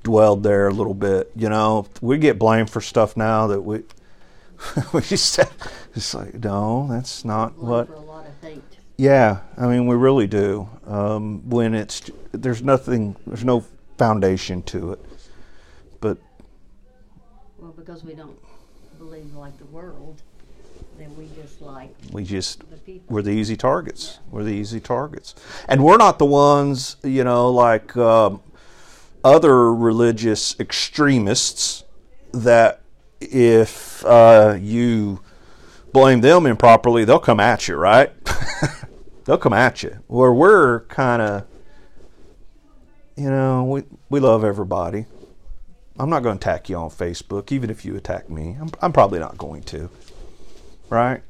dwelled 0.02 0.42
there 0.42 0.68
a 0.68 0.72
little 0.72 0.94
bit. 0.94 1.32
You 1.34 1.48
know, 1.48 1.86
we 2.00 2.18
get 2.18 2.38
blamed 2.38 2.70
for 2.70 2.80
stuff 2.80 3.16
now 3.16 3.46
that 3.48 3.62
we 3.62 3.82
we 4.92 5.00
just 5.02 5.38
it's 5.94 6.14
like 6.14 6.34
no, 6.34 6.86
that's 6.90 7.24
not 7.24 7.58
what. 7.58 7.88
For 7.88 7.94
a 7.94 8.00
lot 8.00 8.26
of 8.26 8.32
hate. 8.40 8.62
Yeah, 8.96 9.40
I 9.58 9.66
mean 9.66 9.86
we 9.86 9.96
really 9.96 10.26
do. 10.26 10.68
Um, 10.86 11.48
when 11.48 11.74
it's 11.74 12.10
there's 12.32 12.62
nothing, 12.62 13.16
there's 13.26 13.44
no 13.44 13.64
foundation 13.98 14.62
to 14.62 14.92
it. 14.92 15.04
But 16.00 16.18
Well, 17.58 17.72
because 17.72 18.04
we 18.04 18.14
don't 18.14 18.38
believe 18.98 19.34
like 19.34 19.58
the 19.58 19.66
world, 19.66 20.22
then 20.98 21.14
we 21.16 21.28
just 21.40 21.60
like 21.60 21.94
we 22.10 22.24
just 22.24 22.68
the 22.70 22.76
people. 22.76 23.14
we're 23.14 23.22
the 23.22 23.30
easy 23.30 23.56
targets. 23.56 24.18
We're 24.30 24.44
the 24.44 24.54
easy 24.54 24.80
targets, 24.80 25.34
and 25.68 25.84
we're 25.84 25.98
not 25.98 26.18
the 26.18 26.26
ones, 26.26 26.96
you 27.02 27.24
know, 27.24 27.50
like 27.50 27.96
um, 27.96 28.40
other 29.22 29.74
religious 29.74 30.58
extremists 30.58 31.84
that 32.32 32.80
if 33.20 34.04
uh, 34.06 34.56
you 34.58 35.20
blame 35.92 36.20
them 36.20 36.46
improperly, 36.46 37.04
they'll 37.04 37.18
come 37.18 37.40
at 37.40 37.68
you, 37.68 37.76
right? 37.76 38.12
they'll 39.26 39.36
come 39.36 39.52
at 39.52 39.82
you. 39.82 39.98
Where 40.06 40.32
we're 40.32 40.80
kind 40.86 41.20
of, 41.20 41.44
you 43.16 43.28
know, 43.28 43.64
we 43.64 43.82
we 44.08 44.20
love 44.20 44.44
everybody. 44.44 45.04
I'm 45.98 46.10
not 46.10 46.22
going 46.22 46.38
to 46.38 46.48
attack 46.48 46.68
you 46.68 46.76
on 46.76 46.90
Facebook, 46.90 47.52
even 47.52 47.70
if 47.70 47.84
you 47.84 47.96
attack 47.96 48.28
me. 48.28 48.56
I'm, 48.60 48.70
I'm 48.82 48.92
probably 48.92 49.18
not 49.18 49.38
going 49.38 49.62
to, 49.64 49.88
right? 50.90 51.22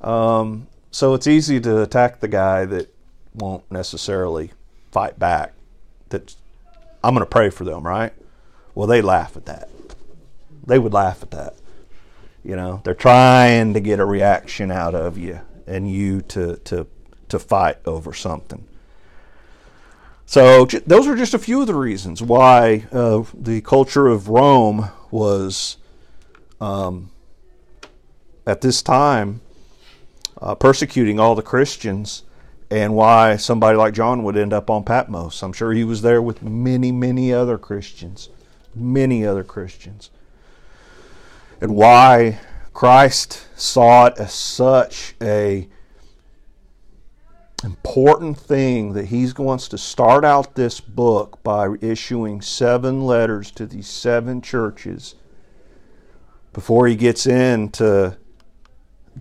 Um, 0.00 0.68
so 0.92 1.14
it's 1.14 1.26
easy 1.26 1.58
to 1.60 1.82
attack 1.82 2.20
the 2.20 2.28
guy 2.28 2.64
that 2.64 2.94
won't 3.34 3.68
necessarily 3.70 4.52
fight 4.92 5.18
back. 5.18 5.52
That 6.10 6.34
I'm 7.02 7.14
going 7.14 7.26
to 7.26 7.30
pray 7.30 7.50
for 7.50 7.64
them, 7.64 7.84
right? 7.84 8.12
Well, 8.74 8.86
they 8.86 9.02
laugh 9.02 9.36
at 9.36 9.46
that. 9.46 9.68
They 10.64 10.78
would 10.78 10.92
laugh 10.92 11.22
at 11.22 11.32
that. 11.32 11.56
You 12.44 12.54
know, 12.54 12.80
they're 12.84 12.94
trying 12.94 13.74
to 13.74 13.80
get 13.80 13.98
a 13.98 14.04
reaction 14.04 14.70
out 14.70 14.94
of 14.94 15.18
you 15.18 15.40
and 15.66 15.90
you 15.90 16.22
to 16.22 16.56
to 16.56 16.86
to 17.28 17.38
fight 17.38 17.78
over 17.84 18.12
something. 18.12 18.66
So 20.26 20.66
those 20.66 21.06
are 21.06 21.16
just 21.16 21.32
a 21.32 21.38
few 21.38 21.62
of 21.62 21.66
the 21.66 21.74
reasons 21.74 22.20
why 22.20 22.86
uh, 22.92 23.22
the 23.32 23.62
culture 23.62 24.08
of 24.08 24.28
Rome 24.28 24.90
was, 25.10 25.78
um, 26.60 27.10
at 28.46 28.60
this 28.60 28.82
time, 28.82 29.40
uh, 30.40 30.54
persecuting 30.54 31.18
all 31.18 31.34
the 31.34 31.42
Christians, 31.42 32.24
and 32.70 32.94
why 32.94 33.36
somebody 33.36 33.78
like 33.78 33.94
John 33.94 34.22
would 34.22 34.36
end 34.36 34.52
up 34.52 34.68
on 34.68 34.84
Patmos. 34.84 35.42
I'm 35.42 35.54
sure 35.54 35.72
he 35.72 35.84
was 35.84 36.02
there 36.02 36.20
with 36.20 36.42
many, 36.42 36.92
many 36.92 37.32
other 37.32 37.56
Christians, 37.56 38.28
many 38.74 39.24
other 39.24 39.42
Christians, 39.42 40.10
and 41.60 41.74
why 41.74 42.38
Christ 42.74 43.46
saw 43.58 44.06
it 44.06 44.18
as 44.18 44.34
such 44.34 45.14
a 45.22 45.66
important 47.64 48.38
thing 48.38 48.92
that 48.92 49.06
he 49.06 49.30
wants 49.36 49.68
to 49.68 49.78
start 49.78 50.24
out 50.24 50.54
this 50.54 50.80
book 50.80 51.42
by 51.42 51.74
issuing 51.80 52.40
seven 52.40 53.02
letters 53.02 53.50
to 53.52 53.66
these 53.66 53.88
seven 53.88 54.40
churches 54.40 55.16
before 56.52 56.86
he 56.86 56.94
gets 56.94 57.26
into 57.26 58.16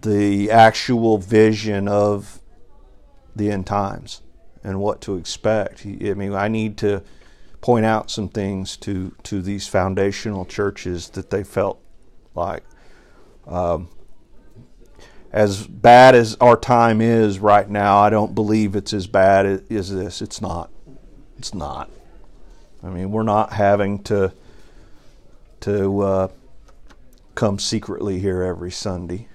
the 0.01 0.51
actual 0.51 1.17
vision 1.17 1.87
of 1.87 2.41
the 3.35 3.49
end 3.49 3.65
times 3.65 4.21
and 4.63 4.79
what 4.79 5.01
to 5.01 5.15
expect. 5.15 5.85
I 5.85 6.13
mean, 6.13 6.33
I 6.33 6.47
need 6.47 6.77
to 6.77 7.03
point 7.61 7.85
out 7.85 8.11
some 8.11 8.29
things 8.29 8.77
to 8.77 9.15
to 9.23 9.41
these 9.41 9.67
foundational 9.67 10.45
churches 10.45 11.09
that 11.09 11.31
they 11.31 11.43
felt 11.43 11.81
like 12.35 12.63
um, 13.47 13.89
as 15.37 15.67
bad 15.67 16.15
as 16.15 16.35
our 16.41 16.57
time 16.57 16.99
is 16.99 17.37
right 17.37 17.69
now, 17.69 17.99
I 17.99 18.09
don't 18.09 18.33
believe 18.33 18.75
it's 18.75 18.91
as 18.91 19.05
bad 19.05 19.45
as 19.69 19.91
this. 19.91 20.19
It's 20.19 20.41
not. 20.41 20.71
It's 21.37 21.53
not. 21.53 21.91
I 22.83 22.89
mean, 22.89 23.11
we're 23.11 23.21
not 23.21 23.53
having 23.53 24.01
to 24.05 24.33
to 25.59 25.99
uh, 26.01 26.27
come 27.35 27.59
secretly 27.59 28.17
here 28.19 28.41
every 28.41 28.71
Sunday, 28.71 29.27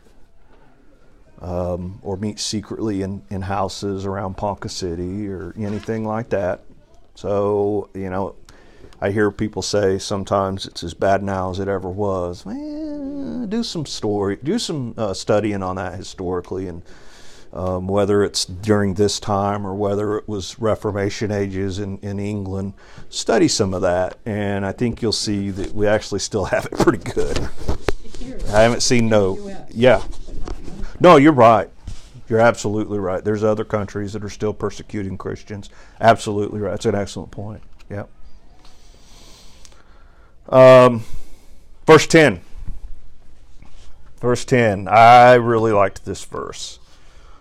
um, 1.40 2.00
or 2.02 2.16
meet 2.16 2.40
secretly 2.40 3.02
in, 3.02 3.22
in 3.30 3.42
houses 3.42 4.04
around 4.04 4.36
Ponca 4.36 4.68
City 4.68 5.28
or 5.28 5.54
anything 5.56 6.04
like 6.04 6.30
that. 6.30 6.64
So 7.14 7.90
you 7.94 8.10
know, 8.10 8.34
I 9.02 9.10
hear 9.10 9.32
people 9.32 9.62
say 9.62 9.98
sometimes 9.98 10.64
it's 10.64 10.84
as 10.84 10.94
bad 10.94 11.24
now 11.24 11.50
as 11.50 11.58
it 11.58 11.66
ever 11.66 11.88
was. 11.88 12.46
Well, 12.46 13.46
do 13.46 13.64
some 13.64 13.84
story, 13.84 14.38
do 14.40 14.60
some 14.60 14.94
uh, 14.96 15.12
studying 15.12 15.60
on 15.60 15.74
that 15.74 15.96
historically, 15.96 16.68
and 16.68 16.82
um, 17.52 17.88
whether 17.88 18.22
it's 18.22 18.44
during 18.44 18.94
this 18.94 19.18
time 19.18 19.66
or 19.66 19.74
whether 19.74 20.16
it 20.18 20.28
was 20.28 20.60
Reformation 20.60 21.32
ages 21.32 21.80
in, 21.80 21.98
in 21.98 22.20
England, 22.20 22.74
study 23.08 23.48
some 23.48 23.74
of 23.74 23.82
that, 23.82 24.18
and 24.24 24.64
I 24.64 24.70
think 24.70 25.02
you'll 25.02 25.10
see 25.10 25.50
that 25.50 25.74
we 25.74 25.88
actually 25.88 26.20
still 26.20 26.44
have 26.44 26.66
it 26.66 26.78
pretty 26.78 27.02
good. 27.10 27.40
I 28.54 28.60
haven't 28.60 28.82
seen 28.82 29.08
no, 29.08 29.64
yeah, 29.68 30.04
no, 31.00 31.16
you're 31.16 31.32
right. 31.32 31.68
You're 32.28 32.38
absolutely 32.38 33.00
right. 33.00 33.24
There's 33.24 33.42
other 33.42 33.64
countries 33.64 34.12
that 34.12 34.22
are 34.22 34.30
still 34.30 34.54
persecuting 34.54 35.18
Christians. 35.18 35.70
Absolutely 36.00 36.60
right. 36.60 36.70
That's 36.70 36.86
an 36.86 36.94
excellent 36.94 37.32
point. 37.32 37.62
Yep. 37.90 38.08
Um, 40.48 41.04
verse 41.86 42.06
10. 42.06 42.40
Verse 44.20 44.44
10. 44.44 44.88
I 44.88 45.34
really 45.34 45.72
liked 45.72 46.04
this 46.04 46.24
verse. 46.24 46.78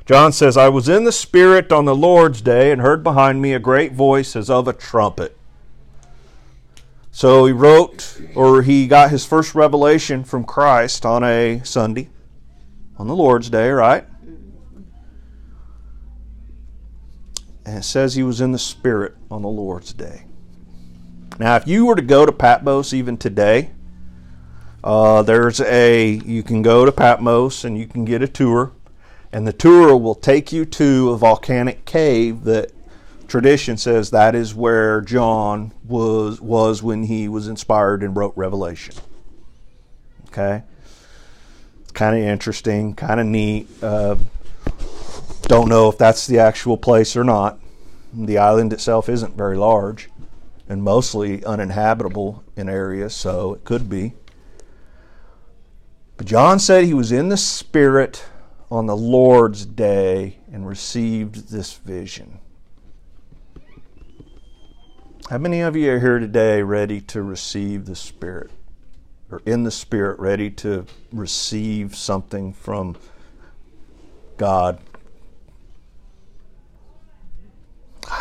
John 0.05 0.33
says, 0.33 0.57
I 0.57 0.67
was 0.69 0.89
in 0.89 1.03
the 1.03 1.11
Spirit 1.11 1.71
on 1.71 1.85
the 1.85 1.95
Lord's 1.95 2.41
day 2.41 2.71
and 2.71 2.81
heard 2.81 3.03
behind 3.03 3.41
me 3.41 3.53
a 3.53 3.59
great 3.59 3.93
voice 3.93 4.35
as 4.35 4.49
of 4.49 4.67
a 4.67 4.73
trumpet. 4.73 5.37
So 7.11 7.45
he 7.45 7.51
wrote, 7.51 8.19
or 8.35 8.61
he 8.61 8.87
got 8.87 9.11
his 9.11 9.25
first 9.25 9.53
revelation 9.53 10.23
from 10.23 10.43
Christ 10.43 11.05
on 11.05 11.23
a 11.23 11.61
Sunday, 11.63 12.09
on 12.97 13.07
the 13.07 13.15
Lord's 13.15 13.49
day, 13.49 13.69
right? 13.69 14.05
And 17.65 17.77
it 17.77 17.83
says 17.83 18.15
he 18.15 18.23
was 18.23 18.41
in 18.41 18.53
the 18.53 18.59
Spirit 18.59 19.15
on 19.29 19.43
the 19.43 19.49
Lord's 19.49 19.93
day. 19.93 20.25
Now, 21.39 21.55
if 21.55 21.67
you 21.67 21.85
were 21.85 21.95
to 21.95 22.01
go 22.01 22.25
to 22.25 22.31
Patmos 22.31 22.93
even 22.93 23.17
today, 23.17 23.71
uh, 24.83 25.21
there's 25.23 25.61
a 25.61 26.09
you 26.25 26.43
can 26.43 26.61
go 26.61 26.85
to 26.85 26.91
Patmos 26.91 27.63
and 27.63 27.77
you 27.77 27.87
can 27.87 28.05
get 28.05 28.21
a 28.21 28.27
tour, 28.27 28.71
and 29.31 29.47
the 29.47 29.53
tour 29.53 29.95
will 29.95 30.15
take 30.15 30.51
you 30.51 30.65
to 30.65 31.11
a 31.11 31.17
volcanic 31.17 31.85
cave 31.85 32.43
that 32.43 32.71
tradition 33.27 33.77
says 33.77 34.09
that 34.09 34.35
is 34.35 34.53
where 34.53 35.01
John 35.01 35.71
was 35.87 36.41
was 36.41 36.83
when 36.83 37.03
he 37.03 37.27
was 37.27 37.47
inspired 37.47 38.03
and 38.03 38.15
wrote 38.15 38.33
Revelation. 38.35 38.95
Okay, 40.27 40.63
it's 41.81 41.91
kind 41.91 42.17
of 42.17 42.23
interesting, 42.23 42.93
kind 42.93 43.19
of 43.19 43.25
neat. 43.25 43.67
Uh, 43.81 44.15
don't 45.43 45.69
know 45.69 45.89
if 45.89 45.97
that's 45.97 46.27
the 46.27 46.39
actual 46.39 46.77
place 46.77 47.15
or 47.15 47.23
not. 47.23 47.59
The 48.13 48.37
island 48.37 48.73
itself 48.73 49.09
isn't 49.09 49.35
very 49.35 49.57
large 49.57 50.10
and 50.71 50.81
mostly 50.81 51.43
uninhabitable 51.43 52.45
in 52.55 52.69
areas, 52.69 53.13
so 53.13 53.53
it 53.55 53.65
could 53.65 53.89
be. 53.89 54.13
But 56.15 56.27
John 56.27 56.59
said 56.59 56.85
he 56.85 56.93
was 56.93 57.11
in 57.11 57.27
the 57.27 57.35
Spirit 57.35 58.23
on 58.71 58.85
the 58.85 58.95
Lord's 58.95 59.65
day 59.65 60.37
and 60.49 60.65
received 60.65 61.49
this 61.51 61.73
vision. 61.73 62.39
How 65.29 65.39
many 65.39 65.59
of 65.59 65.75
you 65.75 65.91
are 65.91 65.99
here 65.99 66.19
today 66.19 66.61
ready 66.61 67.01
to 67.01 67.21
receive 67.21 67.85
the 67.85 67.95
Spirit? 67.95 68.49
Or 69.29 69.41
in 69.45 69.63
the 69.63 69.71
Spirit, 69.71 70.19
ready 70.19 70.49
to 70.51 70.85
receive 71.11 71.97
something 71.97 72.53
from 72.53 72.95
God? 74.37 74.79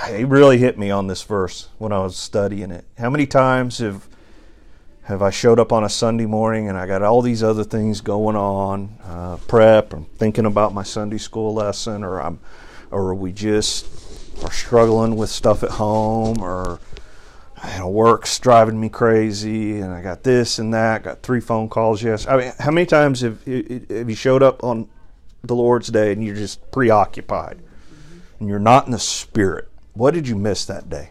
It 0.09 0.27
really 0.27 0.59
hit 0.59 0.79
me 0.79 0.91
on 0.91 1.07
this 1.07 1.23
verse 1.23 1.69
when 1.79 1.93
I 1.93 2.01
was 2.01 2.17
studying 2.17 2.71
it. 2.71 2.85
How 2.99 3.11
many 3.11 3.27
times 3.27 3.79
have 3.79 4.09
have 5.11 5.23
I 5.23 5.31
showed 5.31 5.59
up 5.59 5.73
on 5.73 5.83
a 5.83 5.89
Sunday 5.89 6.27
morning 6.27 6.69
and 6.69 6.79
I 6.79 6.87
got 6.87 7.03
all 7.03 7.21
these 7.21 7.43
other 7.43 7.65
things 7.65 8.01
going 8.01 8.37
on, 8.37 8.97
uh, 9.03 9.39
prep, 9.49 9.93
I'm 9.93 10.05
thinking 10.05 10.47
about 10.47 10.73
my 10.73 10.85
Sunday 10.85 11.19
school 11.19 11.53
lesson, 11.55 12.05
or 12.05 12.21
I'm, 12.21 12.39
or 12.93 13.15
we 13.15 13.33
just 13.33 13.87
are 14.45 14.53
struggling 14.53 15.17
with 15.17 15.29
stuff 15.31 15.65
at 15.65 15.71
home, 15.71 16.41
or 16.41 16.79
you 17.73 17.79
know, 17.79 17.89
work's 17.89 18.39
driving 18.39 18.79
me 18.79 18.89
crazy, 18.89 19.81
and 19.81 19.93
I 19.93 20.01
got 20.01 20.23
this 20.23 20.61
and 20.61 20.73
that, 20.75 21.03
got 21.03 21.23
three 21.23 21.41
phone 21.41 21.69
calls. 21.69 22.03
Yes, 22.03 22.29
I 22.29 22.37
mean, 22.37 22.53
how 22.59 22.71
many 22.71 22.87
times 22.87 23.23
have 23.23 23.45
have 23.45 24.09
you 24.09 24.15
showed 24.15 24.43
up 24.43 24.63
on 24.63 24.89
the 25.43 25.57
Lord's 25.57 25.89
day 25.89 26.13
and 26.13 26.23
you're 26.23 26.37
just 26.37 26.71
preoccupied, 26.71 27.59
and 28.39 28.49
you're 28.49 28.61
not 28.61 28.87
in 28.87 28.93
the 28.93 28.99
Spirit? 28.99 29.70
What 30.01 30.15
did 30.15 30.27
you 30.27 30.35
miss 30.35 30.65
that 30.65 30.89
day? 30.89 31.11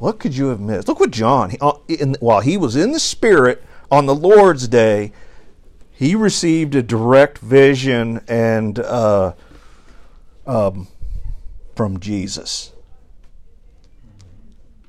What 0.00 0.18
could 0.18 0.36
you 0.36 0.48
have 0.48 0.60
missed? 0.60 0.86
Look 0.86 1.00
what 1.00 1.10
John, 1.10 1.56
uh, 1.58 1.78
in, 1.88 2.14
while 2.20 2.40
he 2.40 2.58
was 2.58 2.76
in 2.76 2.92
the 2.92 3.00
Spirit 3.00 3.64
on 3.90 4.04
the 4.04 4.14
Lord's 4.14 4.68
day, 4.68 5.12
he 5.90 6.14
received 6.14 6.74
a 6.74 6.82
direct 6.82 7.38
vision 7.38 8.20
and 8.28 8.78
uh, 8.80 9.32
um, 10.46 10.88
from 11.74 12.00
Jesus. 12.00 12.72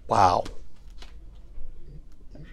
Wow. 0.10 0.44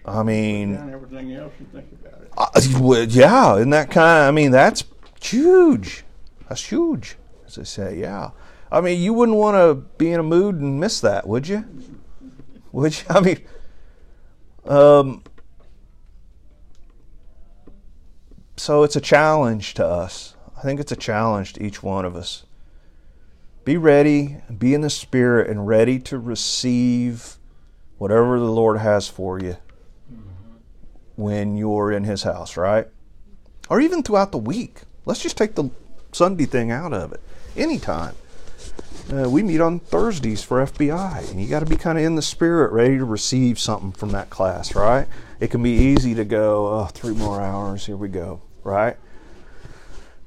I 0.05 0.23
mean, 0.23 0.77
everything 0.89 1.33
else 1.33 1.51
you 1.59 1.65
think 1.73 1.91
about 1.91 2.21
it. 2.21 2.31
uh, 2.37 2.79
well, 2.79 3.03
yeah, 3.03 3.57
isn't 3.57 3.71
that 3.71 3.91
kind? 3.91 4.23
Of, 4.23 4.29
I 4.29 4.31
mean, 4.31 4.51
that's 4.51 4.85
huge. 5.21 6.05
That's 6.47 6.63
huge, 6.63 7.17
as 7.45 7.57
I 7.57 7.63
say. 7.63 7.99
Yeah. 7.99 8.29
I 8.71 8.81
mean, 8.81 9.01
you 9.01 9.13
wouldn't 9.13 9.37
want 9.37 9.55
to 9.55 9.75
be 9.97 10.11
in 10.11 10.19
a 10.19 10.23
mood 10.23 10.55
and 10.55 10.79
miss 10.79 10.99
that, 11.01 11.27
would 11.27 11.47
you? 11.47 11.65
Which 12.71 13.05
I 13.09 13.19
mean, 13.19 13.41
um, 14.65 15.23
so 18.57 18.83
it's 18.83 18.95
a 18.95 19.01
challenge 19.01 19.73
to 19.75 19.85
us. 19.85 20.35
I 20.57 20.61
think 20.61 20.79
it's 20.79 20.91
a 20.91 20.97
challenge 20.97 21.53
to 21.53 21.63
each 21.63 21.81
one 21.81 22.05
of 22.05 22.15
us. 22.15 22.43
Be 23.63 23.77
ready, 23.77 24.37
be 24.57 24.73
in 24.73 24.81
the 24.81 24.89
spirit, 24.89 25.49
and 25.49 25.67
ready 25.67 25.99
to 25.99 26.17
receive 26.17 27.37
whatever 27.97 28.39
the 28.39 28.51
Lord 28.51 28.77
has 28.79 29.07
for 29.07 29.39
you 29.39 29.57
when 31.15 31.55
you're 31.55 31.91
in 31.91 32.03
His 32.03 32.23
house, 32.23 32.57
right? 32.57 32.87
Or 33.69 33.79
even 33.79 34.03
throughout 34.03 34.31
the 34.31 34.37
week. 34.37 34.81
Let's 35.05 35.21
just 35.21 35.37
take 35.37 35.55
the 35.55 35.69
Sunday 36.11 36.45
thing 36.45 36.71
out 36.71 36.93
of 36.93 37.11
it. 37.13 37.21
Anytime. 37.55 38.15
Uh, 39.11 39.27
we 39.27 39.41
meet 39.41 39.59
on 39.59 39.79
Thursdays 39.79 40.43
for 40.43 40.63
FBI, 40.63 41.31
and 41.31 41.41
you 41.41 41.47
got 41.47 41.61
to 41.61 41.65
be 41.65 41.75
kind 41.75 41.97
of 41.97 42.03
in 42.03 42.15
the 42.15 42.21
spirit, 42.21 42.71
ready 42.71 42.97
to 42.97 43.05
receive 43.05 43.59
something 43.59 43.91
from 43.91 44.09
that 44.09 44.29
class, 44.29 44.75
right? 44.75 45.07
It 45.39 45.49
can 45.49 45.63
be 45.63 45.71
easy 45.71 46.13
to 46.13 46.23
go, 46.23 46.67
oh, 46.67 46.85
three 46.85 47.15
more 47.15 47.41
hours, 47.41 47.87
here 47.87 47.97
we 47.97 48.07
go, 48.07 48.41
right? 48.63 48.97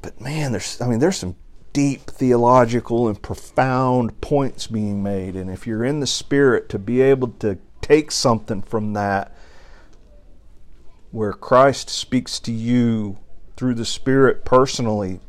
But 0.01 0.21
man, 0.21 0.51
there's, 0.51 0.81
I 0.81 0.89
mean, 0.89 0.99
there's 0.99 1.17
some 1.17 1.37
deep 1.73 2.11
theological 2.11 3.07
and 3.07 3.23
profound 3.23 4.21
points 4.21 4.67
being 4.67 5.01
made, 5.01 5.37
and 5.37 5.49
if 5.49 5.65
you're 5.65 5.85
in 5.85 6.01
the 6.01 6.07
spirit, 6.07 6.69
to 6.71 6.79
be 6.79 7.01
able 7.03 7.29
to 7.39 7.59
take 7.83 8.11
something 8.11 8.63
from 8.63 8.95
that, 8.95 9.33
where 11.13 11.33
Christ 11.33 11.89
speaks 11.89 12.41
to 12.41 12.51
you 12.51 13.19
through 13.57 13.75
the 13.75 13.85
Spirit 13.85 14.45
personally, 14.45 15.21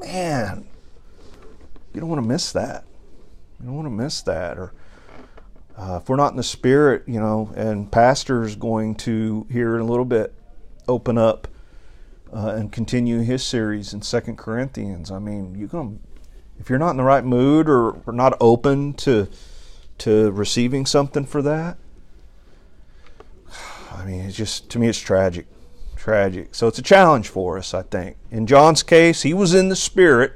man, 0.00 0.66
you 1.94 2.00
don't 2.00 2.10
want 2.10 2.22
to 2.22 2.28
miss 2.28 2.52
that. 2.52 2.84
You 3.60 3.66
don't 3.66 3.76
want 3.76 3.86
to 3.86 3.90
miss 3.90 4.20
that. 4.22 4.58
Or 4.58 4.72
uh, 5.78 6.00
if 6.02 6.08
we're 6.08 6.16
not 6.16 6.32
in 6.32 6.36
the 6.36 6.42
Spirit, 6.42 7.04
you 7.06 7.20
know, 7.20 7.52
and 7.56 7.90
Pastor's 7.90 8.56
going 8.56 8.96
to 8.96 9.46
here 9.50 9.76
in 9.76 9.80
a 9.80 9.86
little 9.86 10.04
bit 10.04 10.34
open 10.88 11.16
up 11.16 11.48
uh, 12.32 12.48
and 12.56 12.72
continue 12.72 13.20
his 13.20 13.44
series 13.44 13.94
in 13.94 14.02
Second 14.02 14.36
Corinthians. 14.36 15.10
I 15.10 15.18
mean, 15.20 15.54
you 15.54 15.68
going 15.68 16.00
if 16.58 16.68
you're 16.68 16.78
not 16.78 16.90
in 16.90 16.96
the 16.96 17.04
right 17.04 17.24
mood 17.24 17.68
or, 17.68 18.00
or 18.06 18.12
not 18.12 18.36
open 18.40 18.94
to 18.94 19.28
to 19.98 20.32
receiving 20.32 20.86
something 20.86 21.24
for 21.24 21.40
that, 21.42 21.78
I 23.92 24.04
mean, 24.04 24.20
it's 24.22 24.36
just 24.36 24.68
to 24.70 24.78
me, 24.78 24.88
it's 24.88 24.98
tragic, 24.98 25.46
tragic. 25.96 26.54
So 26.54 26.66
it's 26.66 26.78
a 26.78 26.82
challenge 26.82 27.28
for 27.28 27.56
us, 27.56 27.72
I 27.72 27.82
think. 27.82 28.16
In 28.30 28.46
John's 28.46 28.82
case, 28.82 29.22
he 29.22 29.32
was 29.32 29.54
in 29.54 29.68
the 29.68 29.76
Spirit 29.76 30.34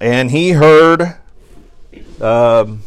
and 0.00 0.30
he 0.30 0.50
heard 0.50 1.16
um, 2.20 2.82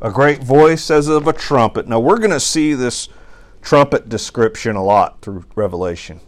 a 0.00 0.10
great 0.10 0.42
voice 0.42 0.90
as 0.90 1.08
of 1.08 1.26
a 1.26 1.32
trumpet. 1.32 1.88
Now 1.88 2.00
we're 2.00 2.18
going 2.18 2.30
to 2.30 2.40
see 2.40 2.74
this 2.74 3.08
trumpet 3.62 4.08
description 4.08 4.76
a 4.76 4.84
lot 4.84 5.20
through 5.20 5.44
Revelation. 5.54 6.20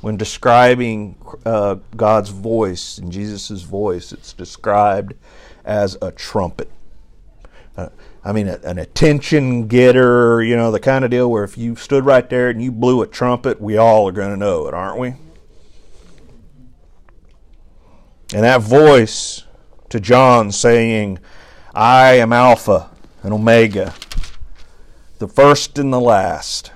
When 0.00 0.16
describing 0.16 1.16
uh, 1.44 1.76
God's 1.94 2.30
voice 2.30 2.98
and 2.98 3.12
Jesus' 3.12 3.62
voice, 3.62 4.12
it's 4.12 4.32
described 4.32 5.14
as 5.64 5.96
a 6.00 6.10
trumpet. 6.10 6.70
Uh, 7.76 7.90
I 8.24 8.32
mean, 8.32 8.48
a, 8.48 8.58
an 8.64 8.78
attention 8.78 9.68
getter, 9.68 10.42
you 10.42 10.56
know, 10.56 10.70
the 10.70 10.80
kind 10.80 11.04
of 11.04 11.10
deal 11.10 11.30
where 11.30 11.44
if 11.44 11.56
you 11.58 11.76
stood 11.76 12.04
right 12.04 12.28
there 12.28 12.48
and 12.48 12.62
you 12.62 12.72
blew 12.72 13.02
a 13.02 13.06
trumpet, 13.06 13.60
we 13.60 13.76
all 13.76 14.08
are 14.08 14.12
going 14.12 14.30
to 14.30 14.36
know 14.36 14.66
it, 14.66 14.74
aren't 14.74 14.98
we? 14.98 15.14
And 18.32 18.44
that 18.44 18.60
voice 18.60 19.44
to 19.88 19.98
John 19.98 20.52
saying, 20.52 21.18
I 21.74 22.12
am 22.12 22.32
Alpha 22.32 22.90
and 23.22 23.32
Omega, 23.32 23.94
the 25.18 25.28
first 25.28 25.78
and 25.78 25.92
the 25.92 26.00
last. 26.00 26.72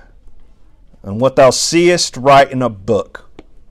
And 1.03 1.21
what 1.21 1.37
thou 1.37 1.51
seest, 1.51 2.17
write 2.17 2.51
in 2.51 2.63
a 2.63 2.69
book 2.69 3.29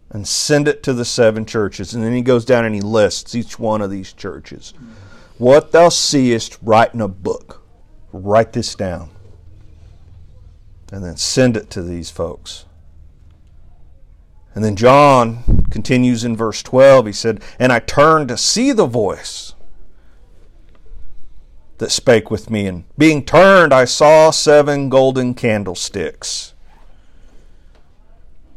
and 0.10 0.28
send 0.28 0.67
it 0.67 0.84
to 0.84 0.93
the 0.93 1.04
seven 1.04 1.46
churches. 1.46 1.93
And 1.93 2.04
then 2.04 2.13
he 2.13 2.22
goes 2.22 2.46
down 2.46 2.63
and 2.63 2.76
he 2.76 2.82
lists 2.82 3.36
each 3.36 3.58
one 3.58 3.82
of 3.82 3.89
these 3.89 4.13
churches. 4.13 4.74
What 5.38 5.72
thou 5.72 5.89
seest, 5.89 6.58
write 6.62 6.93
in 6.93 7.02
a 7.02 7.08
book. 7.08 7.63
Write 8.12 8.54
this 8.54 8.76
down. 8.76 9.10
And 10.91 11.04
then 11.04 11.17
send 11.17 11.58
it 11.58 11.72
to 11.72 11.82
these 11.82 12.12
folks. 12.12 12.65
And 14.54 14.63
then 14.63 14.76
John 14.76 15.43
continues 15.74 16.24
in 16.24 16.38
verse 16.38 16.62
12. 16.62 17.08
He 17.08 17.12
said, 17.12 17.42
And 17.58 17.74
I 17.74 17.80
turned 17.80 18.28
to 18.28 18.38
see 18.38 18.72
the 18.72 18.86
voice 18.86 19.56
that 21.80 21.90
spake 21.90 22.30
with 22.30 22.52
me. 22.52 22.68
And 22.68 22.84
being 22.96 23.26
turned, 23.26 23.74
I 23.74 23.86
saw 23.86 24.30
seven 24.30 24.88
golden 24.88 25.34
candlesticks. 25.34 26.54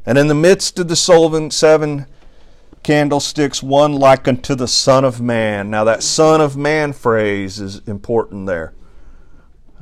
And 0.05 0.18
in 0.18 0.29
the 0.29 0.35
midst 0.35 0.79
of 0.79 0.88
the 0.88 0.94
seven 1.50 2.07
candlesticks, 2.83 3.62
one 3.62 3.94
like 3.94 4.29
unto 4.29 4.55
the 4.55 4.68
Son 4.68 5.02
of 5.02 5.18
Man. 5.18 5.70
Now, 5.70 5.85
that 5.85 6.02
Son 6.02 6.42
of 6.42 6.55
Man 6.55 6.92
phrase 6.92 7.59
is 7.59 7.79
important 7.88 8.46
there. 8.46 8.74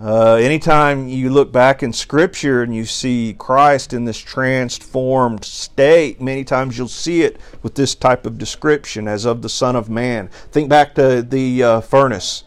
Uh, 0.00 0.34
anytime 0.34 1.06
you 1.06 1.30
look 1.30 1.52
back 1.52 1.82
in 1.82 1.92
Scripture 1.92 2.62
and 2.62 2.74
you 2.74 2.84
see 2.84 3.34
Christ 3.38 3.92
in 3.92 4.04
this 4.04 4.18
transformed 4.18 5.44
state, 5.44 6.20
many 6.20 6.42
times 6.42 6.76
you'll 6.76 6.88
see 6.88 7.22
it 7.22 7.40
with 7.62 7.76
this 7.76 7.94
type 7.94 8.26
of 8.26 8.36
description 8.36 9.06
as 9.06 9.24
of 9.24 9.42
the 9.42 9.48
Son 9.48 9.76
of 9.76 9.88
Man. 9.88 10.28
Think 10.50 10.68
back 10.68 10.96
to 10.96 11.22
the 11.22 11.62
uh, 11.62 11.80
furnace 11.80 12.42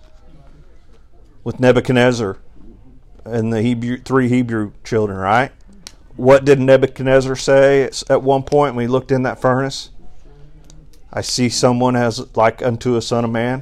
with 1.45 1.61
Nebuchadnezzar 1.61 2.37
and 3.23 3.53
the 3.53 3.61
Hebrew, 3.61 3.97
three 3.97 4.27
Hebrew 4.27 4.73
children, 4.83 5.17
right? 5.17 5.53
What 6.17 6.43
did 6.43 6.59
Nebuchadnezzar 6.59 7.37
say 7.37 7.89
at 8.09 8.23
one 8.23 8.43
point 8.43 8.75
when 8.75 8.83
he 8.83 8.87
looked 8.87 9.11
in 9.11 9.23
that 9.23 9.39
furnace? 9.39 9.91
I 11.13 11.21
see 11.21 11.47
someone 11.47 11.95
as 11.95 12.35
like 12.35 12.61
unto 12.61 12.97
a 12.97 13.01
son 13.01 13.23
of 13.23 13.31
man. 13.31 13.61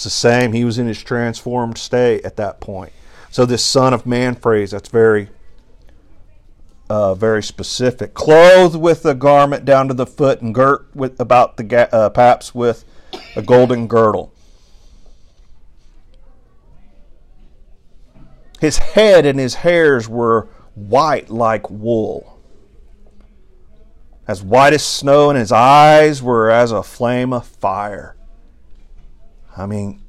It's 0.00 0.04
the 0.04 0.08
same. 0.08 0.54
He 0.54 0.64
was 0.64 0.78
in 0.78 0.86
his 0.86 1.02
transformed 1.02 1.76
state 1.76 2.24
at 2.24 2.36
that 2.36 2.58
point. 2.58 2.90
So 3.30 3.44
this 3.44 3.62
son 3.62 3.92
of 3.92 4.06
man 4.06 4.34
phrase, 4.34 4.70
that's 4.70 4.88
very 4.88 5.28
uh, 6.88 7.12
very 7.12 7.42
specific. 7.42 8.14
Clothed 8.14 8.76
with 8.76 9.04
a 9.04 9.14
garment 9.14 9.66
down 9.66 9.88
to 9.88 9.94
the 9.94 10.06
foot 10.06 10.40
and 10.40 10.54
girt 10.54 10.88
with 10.96 11.20
about 11.20 11.58
the 11.58 11.64
ga- 11.64 11.90
uh, 11.92 12.08
paps 12.08 12.54
with 12.54 12.86
a 13.36 13.42
golden 13.42 13.88
girdle. 13.88 14.32
His 18.58 18.78
head 18.78 19.26
and 19.26 19.38
his 19.38 19.56
hairs 19.56 20.08
were 20.08 20.48
white 20.74 21.28
like 21.28 21.68
wool, 21.68 22.40
as 24.26 24.42
white 24.42 24.72
as 24.72 24.82
snow, 24.82 25.28
and 25.28 25.38
his 25.38 25.52
eyes 25.52 26.22
were 26.22 26.50
as 26.50 26.72
a 26.72 26.82
flame 26.82 27.34
of 27.34 27.46
fire. 27.46 28.16
I 29.60 29.66
mean, 29.66 30.02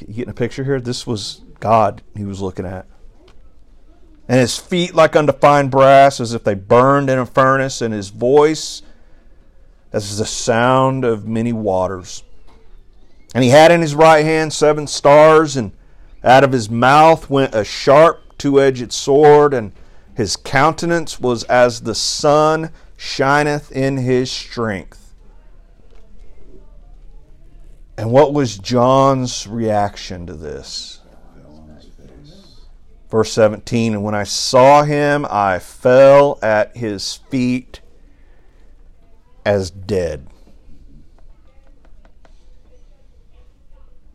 you 0.00 0.14
getting 0.14 0.30
a 0.30 0.34
picture 0.34 0.64
here? 0.64 0.80
This 0.80 1.06
was 1.06 1.42
God 1.60 2.02
he 2.16 2.24
was 2.24 2.40
looking 2.40 2.64
at. 2.64 2.86
And 4.26 4.40
his 4.40 4.58
feet 4.58 4.94
like 4.94 5.16
undefined 5.16 5.70
brass, 5.70 6.20
as 6.20 6.34
if 6.34 6.44
they 6.44 6.54
burned 6.54 7.10
in 7.10 7.18
a 7.18 7.26
furnace, 7.26 7.82
and 7.82 7.92
his 7.92 8.08
voice 8.08 8.82
as 9.92 10.18
the 10.18 10.26
sound 10.26 11.04
of 11.04 11.26
many 11.26 11.52
waters. 11.52 12.22
And 13.34 13.44
he 13.44 13.50
had 13.50 13.70
in 13.70 13.80
his 13.80 13.94
right 13.94 14.24
hand 14.24 14.52
seven 14.52 14.86
stars, 14.86 15.56
and 15.56 15.72
out 16.24 16.44
of 16.44 16.52
his 16.52 16.70
mouth 16.70 17.28
went 17.28 17.54
a 17.54 17.64
sharp 17.64 18.38
two 18.38 18.60
edged 18.60 18.92
sword, 18.92 19.52
and 19.52 19.72
his 20.14 20.36
countenance 20.36 21.20
was 21.20 21.44
as 21.44 21.82
the 21.82 21.94
sun 21.94 22.70
shineth 22.96 23.70
in 23.72 23.98
his 23.98 24.30
strength. 24.30 24.97
And 27.98 28.12
what 28.12 28.32
was 28.32 28.56
John's 28.56 29.48
reaction 29.48 30.24
to 30.28 30.34
this? 30.34 31.00
Verse 33.10 33.32
17 33.32 33.92
And 33.92 34.04
when 34.04 34.14
I 34.14 34.22
saw 34.22 34.84
him, 34.84 35.26
I 35.28 35.58
fell 35.58 36.38
at 36.40 36.76
his 36.76 37.16
feet 37.28 37.80
as 39.44 39.72
dead. 39.72 40.28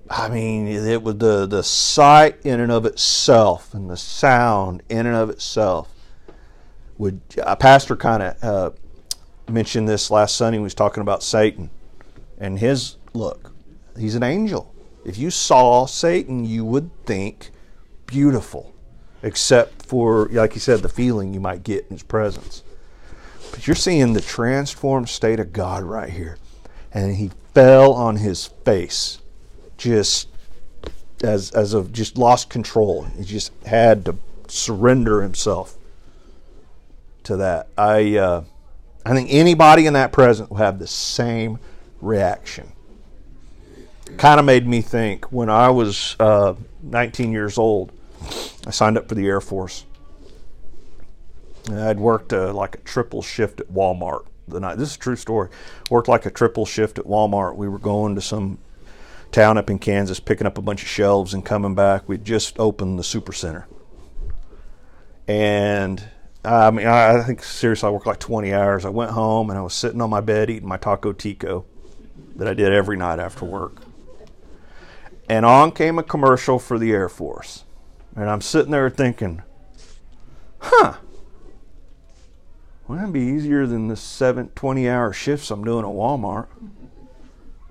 I 0.09 0.29
mean, 0.29 0.67
it 0.67 1.03
was 1.03 1.17
the, 1.17 1.45
the 1.45 1.63
sight 1.63 2.37
in 2.45 2.61
and 2.61 2.71
of 2.71 2.85
itself 2.85 3.73
and 3.73 3.89
the 3.89 3.97
sound 3.97 4.81
in 4.87 5.05
and 5.05 5.15
of 5.15 5.29
itself. 5.29 5.89
Would 6.99 7.19
a 7.41 7.57
pastor 7.57 7.97
kind 7.97 8.23
of 8.23 8.43
uh, 8.43 8.71
mentioned 9.51 9.89
this 9.89 10.09
last 10.09 10.37
Sunday? 10.37 10.59
He 10.59 10.63
was 10.63 10.73
talking 10.73 11.01
about 11.01 11.21
Satan 11.21 11.69
and 12.37 12.59
his 12.59 12.95
look. 13.13 13.52
He's 13.97 14.15
an 14.15 14.23
angel. 14.23 14.73
If 15.05 15.17
you 15.17 15.29
saw 15.29 15.85
Satan, 15.85 16.45
you 16.45 16.63
would 16.65 16.91
think 17.05 17.51
beautiful, 18.05 18.73
except 19.21 19.85
for, 19.85 20.29
like 20.31 20.53
he 20.53 20.59
said, 20.59 20.79
the 20.79 20.89
feeling 20.89 21.33
you 21.33 21.39
might 21.39 21.63
get 21.63 21.85
in 21.85 21.91
his 21.91 22.03
presence. 22.03 22.63
But 23.51 23.67
you're 23.67 23.75
seeing 23.75 24.13
the 24.13 24.21
transformed 24.21 25.09
state 25.09 25.39
of 25.39 25.53
God 25.53 25.83
right 25.83 26.09
here. 26.09 26.37
And 26.91 27.15
he 27.15 27.31
fell 27.53 27.93
on 27.93 28.17
his 28.17 28.47
face 28.47 29.19
just 29.77 30.27
as 31.23 31.51
as 31.51 31.73
of 31.73 31.91
just 31.91 32.17
lost 32.17 32.49
control. 32.49 33.03
He 33.03 33.23
just 33.23 33.51
had 33.65 34.05
to 34.05 34.17
surrender 34.47 35.21
himself 35.21 35.77
to 37.23 37.37
that. 37.37 37.67
I 37.77 38.17
uh, 38.17 38.43
I 39.05 39.13
think 39.13 39.29
anybody 39.31 39.85
in 39.85 39.93
that 39.93 40.11
present 40.11 40.49
will 40.49 40.57
have 40.57 40.79
the 40.79 40.87
same 40.87 41.59
reaction. 42.01 42.72
Kind 44.17 44.39
of 44.39 44.45
made 44.45 44.65
me 44.67 44.81
think 44.81 45.31
when 45.31 45.49
I 45.49 45.69
was 45.69 46.15
uh, 46.19 46.53
19 46.81 47.31
years 47.31 47.57
old, 47.57 47.91
I 48.65 48.71
signed 48.71 48.97
up 48.97 49.09
for 49.09 49.15
the 49.15 49.27
Air 49.27 49.41
Force. 49.41 49.85
I'd 51.71 51.99
worked 51.99 52.33
uh, 52.33 52.53
like 52.53 52.75
a 52.75 52.79
triple 52.79 53.21
shift 53.21 53.59
at 53.59 53.67
Walmart 53.69 54.25
the 54.47 54.59
night. 54.59 54.77
This 54.77 54.91
is 54.91 54.95
a 54.95 54.99
true 54.99 55.15
story. 55.15 55.49
Worked 55.89 56.07
like 56.07 56.25
a 56.25 56.31
triple 56.31 56.65
shift 56.65 56.99
at 56.99 57.05
Walmart. 57.05 57.55
We 57.55 57.67
were 57.67 57.79
going 57.79 58.15
to 58.15 58.21
some 58.21 58.59
town 59.31 59.57
up 59.57 59.69
in 59.69 59.79
Kansas, 59.79 60.19
picking 60.19 60.47
up 60.47 60.57
a 60.57 60.61
bunch 60.61 60.83
of 60.83 60.87
shelves 60.87 61.33
and 61.33 61.45
coming 61.45 61.75
back. 61.75 62.07
We'd 62.07 62.25
just 62.25 62.59
opened 62.59 62.99
the 62.99 63.03
super 63.03 63.33
center, 63.33 63.67
and 65.27 66.03
I 66.45 66.71
mean, 66.71 66.85
I 66.85 67.21
think 67.23 67.43
seriously, 67.43 67.87
I 67.87 67.91
worked 67.91 68.05
like 68.05 68.19
20 68.19 68.53
hours. 68.53 68.85
I 68.85 68.89
went 68.89 69.11
home 69.11 69.49
and 69.49 69.57
I 69.57 69.61
was 69.61 69.73
sitting 69.73 70.01
on 70.01 70.09
my 70.09 70.21
bed 70.21 70.49
eating 70.49 70.67
my 70.67 70.77
Taco 70.77 71.13
Tico 71.13 71.65
that 72.35 72.47
I 72.47 72.53
did 72.53 72.73
every 72.73 72.97
night 72.97 73.19
after 73.19 73.45
work. 73.45 73.82
And 75.33 75.47
on 75.47 75.71
came 75.71 75.97
a 75.97 76.03
commercial 76.03 76.59
for 76.59 76.77
the 76.77 76.91
Air 76.91 77.09
Force, 77.09 77.63
and 78.15 78.29
I'm 78.29 78.39
sitting 78.39 78.71
there 78.71 78.87
thinking, 78.87 79.41
"Huh." 80.59 80.97
Wouldn't 82.87 83.07
that 83.07 83.13
be 83.13 83.21
easier 83.21 83.65
than 83.65 83.87
the 83.87 83.95
seven, 83.95 84.49
20 84.53 84.87
hour 84.87 85.11
shifts 85.11 85.49
I'm 85.49 85.63
doing 85.63 85.85
at 85.85 85.91
Walmart? 85.91 86.45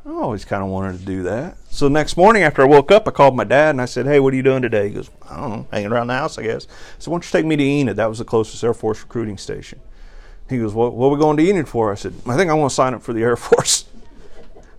I 0.04 0.10
always 0.10 0.44
kind 0.44 0.64
of 0.64 0.70
wanted 0.70 0.98
to 0.98 1.04
do 1.04 1.22
that. 1.22 1.56
So 1.70 1.86
next 1.86 2.16
morning 2.16 2.42
after 2.42 2.62
I 2.62 2.64
woke 2.64 2.90
up, 2.90 3.06
I 3.06 3.12
called 3.12 3.36
my 3.36 3.44
dad 3.44 3.70
and 3.70 3.80
I 3.80 3.84
said, 3.84 4.06
"Hey, 4.06 4.18
what 4.18 4.32
are 4.32 4.36
you 4.36 4.42
doing 4.42 4.62
today?" 4.62 4.88
He 4.88 4.94
goes, 4.94 5.10
"I 5.30 5.36
don't 5.36 5.50
know, 5.50 5.66
hanging 5.70 5.92
around 5.92 6.08
the 6.08 6.14
house, 6.14 6.38
I 6.38 6.42
guess." 6.42 6.66
So 6.98 7.12
why 7.12 7.14
don't 7.14 7.24
you 7.24 7.30
take 7.30 7.46
me 7.46 7.54
to 7.54 7.62
Enid? 7.62 7.94
That 7.94 8.08
was 8.08 8.18
the 8.18 8.24
closest 8.24 8.64
Air 8.64 8.74
Force 8.74 9.02
recruiting 9.02 9.38
station. 9.38 9.78
He 10.50 10.58
goes, 10.58 10.74
well, 10.74 10.90
what 10.90 11.06
are 11.06 11.10
we 11.10 11.16
going 11.16 11.36
to 11.36 11.48
Enid 11.48 11.68
for?" 11.68 11.92
I 11.92 11.94
said, 11.94 12.14
"I 12.26 12.36
think 12.36 12.50
I 12.50 12.54
want 12.54 12.70
to 12.70 12.74
sign 12.74 12.92
up 12.92 13.04
for 13.04 13.12
the 13.12 13.22
Air 13.22 13.36
Force." 13.36 13.84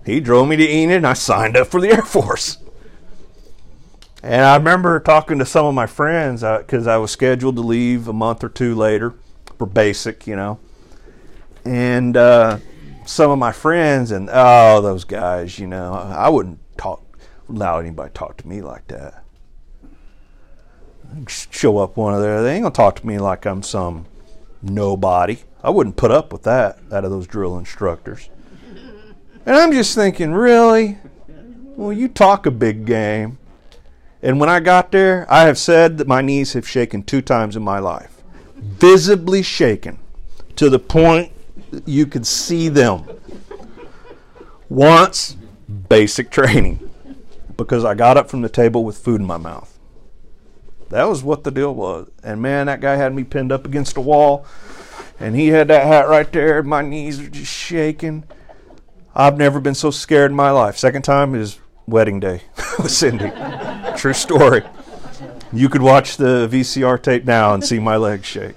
He 0.06 0.20
drove 0.20 0.50
me 0.50 0.58
to 0.58 0.70
Enid 0.70 0.98
and 0.98 1.08
I 1.08 1.14
signed 1.14 1.56
up 1.56 1.68
for 1.68 1.80
the 1.80 1.88
Air 1.88 2.02
Force. 2.02 2.58
And 4.24 4.42
I 4.42 4.56
remember 4.56 5.00
talking 5.00 5.38
to 5.40 5.46
some 5.46 5.66
of 5.66 5.76
my 5.76 5.86
friends 5.86 6.42
because 6.42 6.88
uh, 6.88 6.96
I 6.96 6.98
was 6.98 7.12
scheduled 7.12 7.58
to 7.58 7.62
leave 7.62 8.08
a 8.08 8.14
month 8.14 8.44
or 8.44 8.50
two 8.50 8.74
later 8.74 9.14
for 9.58 9.68
basic, 9.68 10.26
you 10.26 10.36
know. 10.36 10.60
And 11.66 12.16
uh, 12.16 12.58
some 13.06 13.32
of 13.32 13.38
my 13.38 13.52
friends 13.52 14.12
and 14.12 14.30
oh 14.32 14.82
those 14.82 15.04
guys 15.04 15.60
you 15.60 15.68
know 15.68 15.94
i 15.94 16.30
wouldn't 16.30 16.60
talk 16.78 17.02
allow 17.50 17.80
anybody 17.80 18.10
to 18.10 18.14
talk 18.14 18.38
to 18.38 18.48
me 18.48 18.62
like 18.62 18.88
that. 18.88 19.24
Show 21.28 21.78
up 21.78 21.98
one 21.98 22.14
of 22.14 22.22
there 22.22 22.42
they 22.42 22.56
ain't 22.56 22.64
gonna 22.64 22.74
talk 22.74 22.96
to 22.96 23.08
me 23.08 23.20
like 23.20 23.46
i'm 23.46 23.62
some 23.62 24.06
nobody. 24.62 25.40
I 25.62 25.70
wouldn't 25.70 25.98
put 25.98 26.12
up 26.12 26.32
with 26.32 26.44
that 26.44 26.80
out 26.92 27.06
of 27.06 27.12
those 27.12 27.28
drill 27.28 27.58
instructors. 27.58 28.30
And 29.46 29.56
i'm 29.56 29.72
just 29.74 29.94
thinking 29.94 30.32
really? 30.32 30.98
Well 31.76 31.92
you 31.92 32.08
talk 32.08 32.46
a 32.46 32.52
big 32.52 32.86
game 32.86 33.38
and 34.24 34.40
when 34.40 34.50
i 34.50 34.60
got 34.60 34.92
there 34.92 35.28
i 35.32 35.42
have 35.42 35.58
said 35.58 36.00
that 36.00 36.08
my 36.08 36.22
knees 36.22 36.54
have 36.54 36.68
shaken 36.68 37.04
two 37.04 37.22
times 37.22 37.56
in 37.56 37.62
my 37.62 37.78
life 37.78 38.24
visibly 38.56 39.44
shaken 39.44 40.00
to 40.56 40.70
the 40.70 40.80
point 40.80 41.32
you 41.86 42.06
could 42.06 42.26
see 42.26 42.70
them. 42.70 43.06
Once, 44.70 45.36
basic 45.90 46.30
training, 46.32 46.90
because 47.58 47.86
I 47.86 47.94
got 47.94 48.18
up 48.18 48.30
from 48.30 48.42
the 48.42 48.50
table 48.50 48.84
with 48.84 48.98
food 48.98 49.22
in 49.22 49.28
my 49.28 49.38
mouth. 49.38 49.70
That 50.90 51.06
was 51.06 51.24
what 51.24 51.44
the 51.44 51.52
deal 51.52 51.74
was. 51.74 52.10
And 52.24 52.42
man, 52.42 52.68
that 52.68 52.82
guy 52.82 52.96
had 52.96 53.16
me 53.16 53.24
pinned 53.24 53.52
up 53.52 53.66
against 53.66 53.98
a 53.98 54.02
wall, 54.02 54.46
and 55.20 55.36
he 55.36 55.48
had 55.50 55.68
that 55.70 55.86
hat 55.86 56.08
right 56.08 56.32
there. 56.32 56.62
My 56.64 56.82
knees 56.82 57.22
were 57.22 57.30
just 57.30 57.52
shaking. 57.52 58.24
I've 59.16 59.38
never 59.38 59.60
been 59.60 59.76
so 59.76 59.92
scared 59.92 60.32
in 60.32 60.38
my 60.38 60.52
life. 60.52 60.78
Second 60.78 61.04
time 61.04 61.36
is 61.36 61.60
wedding 61.86 62.20
day 62.20 62.44
with 62.80 62.92
Cindy. 62.92 63.32
True 64.04 64.12
story. 64.12 64.64
You 65.54 65.70
could 65.70 65.82
watch 65.82 66.18
the 66.18 66.50
VCR 66.52 67.02
tape 67.02 67.24
now 67.24 67.54
and 67.54 67.64
see 67.64 67.80
my 67.80 67.96
legs 67.96 68.26
shake. 68.28 68.56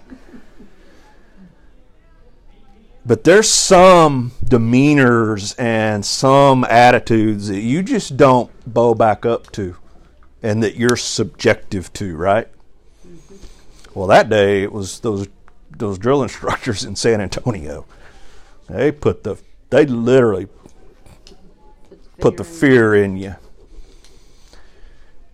But 3.06 3.22
there's 3.22 3.48
some 3.48 4.32
demeanors 4.44 5.54
and 5.56 6.04
some 6.04 6.64
attitudes 6.64 7.46
that 7.46 7.60
you 7.60 7.84
just 7.84 8.16
don't 8.16 8.50
bow 8.66 8.96
back 8.96 9.24
up 9.24 9.52
to 9.52 9.76
and 10.42 10.64
that 10.64 10.74
you're 10.74 10.96
subjective 10.96 11.92
to, 11.92 12.16
right? 12.16 12.48
Well, 13.94 14.08
that 14.08 14.28
day 14.28 14.64
it 14.64 14.72
was 14.72 14.98
those 14.98 15.28
those 15.70 15.96
drill 15.96 16.24
instructors 16.24 16.82
in 16.82 16.96
San 16.96 17.20
Antonio. 17.20 17.86
They 18.68 18.90
put 18.90 19.22
the 19.22 19.36
they 19.70 19.86
literally 19.86 20.48
put 22.18 22.36
the 22.36 22.42
fear 22.42 22.96
in 22.96 23.16
you. 23.16 23.36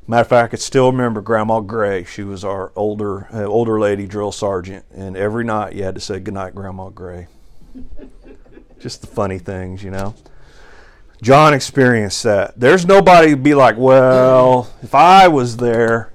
Matter 0.07 0.23
of 0.23 0.29
fact, 0.29 0.45
I 0.45 0.49
could 0.49 0.61
still 0.61 0.91
remember 0.91 1.21
Grandma 1.21 1.61
Gray. 1.61 2.05
She 2.05 2.23
was 2.23 2.45
our 2.45 2.73
older 2.75 3.29
uh, 3.33 3.45
older 3.45 3.79
lady 3.79 4.07
drill 4.07 4.33
sergeant, 4.33 4.85
and 4.93 5.17
every 5.17 5.45
night 5.45 5.75
you 5.75 5.85
had 5.85 5.95
to 5.95 6.01
say 6.01 6.19
goodnight, 6.19 6.55
Grandma 6.55 6.89
Gray. 6.89 7.29
Just 8.81 9.01
the 9.01 9.07
funny 9.07 9.39
things, 9.39 9.85
you 9.85 9.91
know. 9.93 10.15
John 11.23 11.55
experienced 11.55 12.25
that. 12.25 12.59
There's 12.59 12.85
nobody 12.85 13.31
to 13.31 13.37
be 13.37 13.55
like, 13.55 13.77
well, 13.79 14.69
if 14.83 14.93
I 14.93 15.29
was 15.29 15.59
there, 15.59 16.13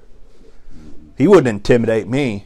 he 1.18 1.30
wouldn't 1.30 1.48
intimidate 1.48 2.10
me. 2.10 2.46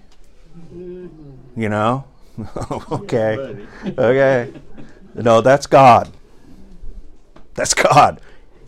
You 0.71 1.69
know? 1.69 2.05
okay. 2.91 3.65
Okay. 3.83 4.53
No, 5.15 5.41
that's 5.41 5.65
God. 5.65 6.11
That's 7.55 7.73
God. 7.73 8.21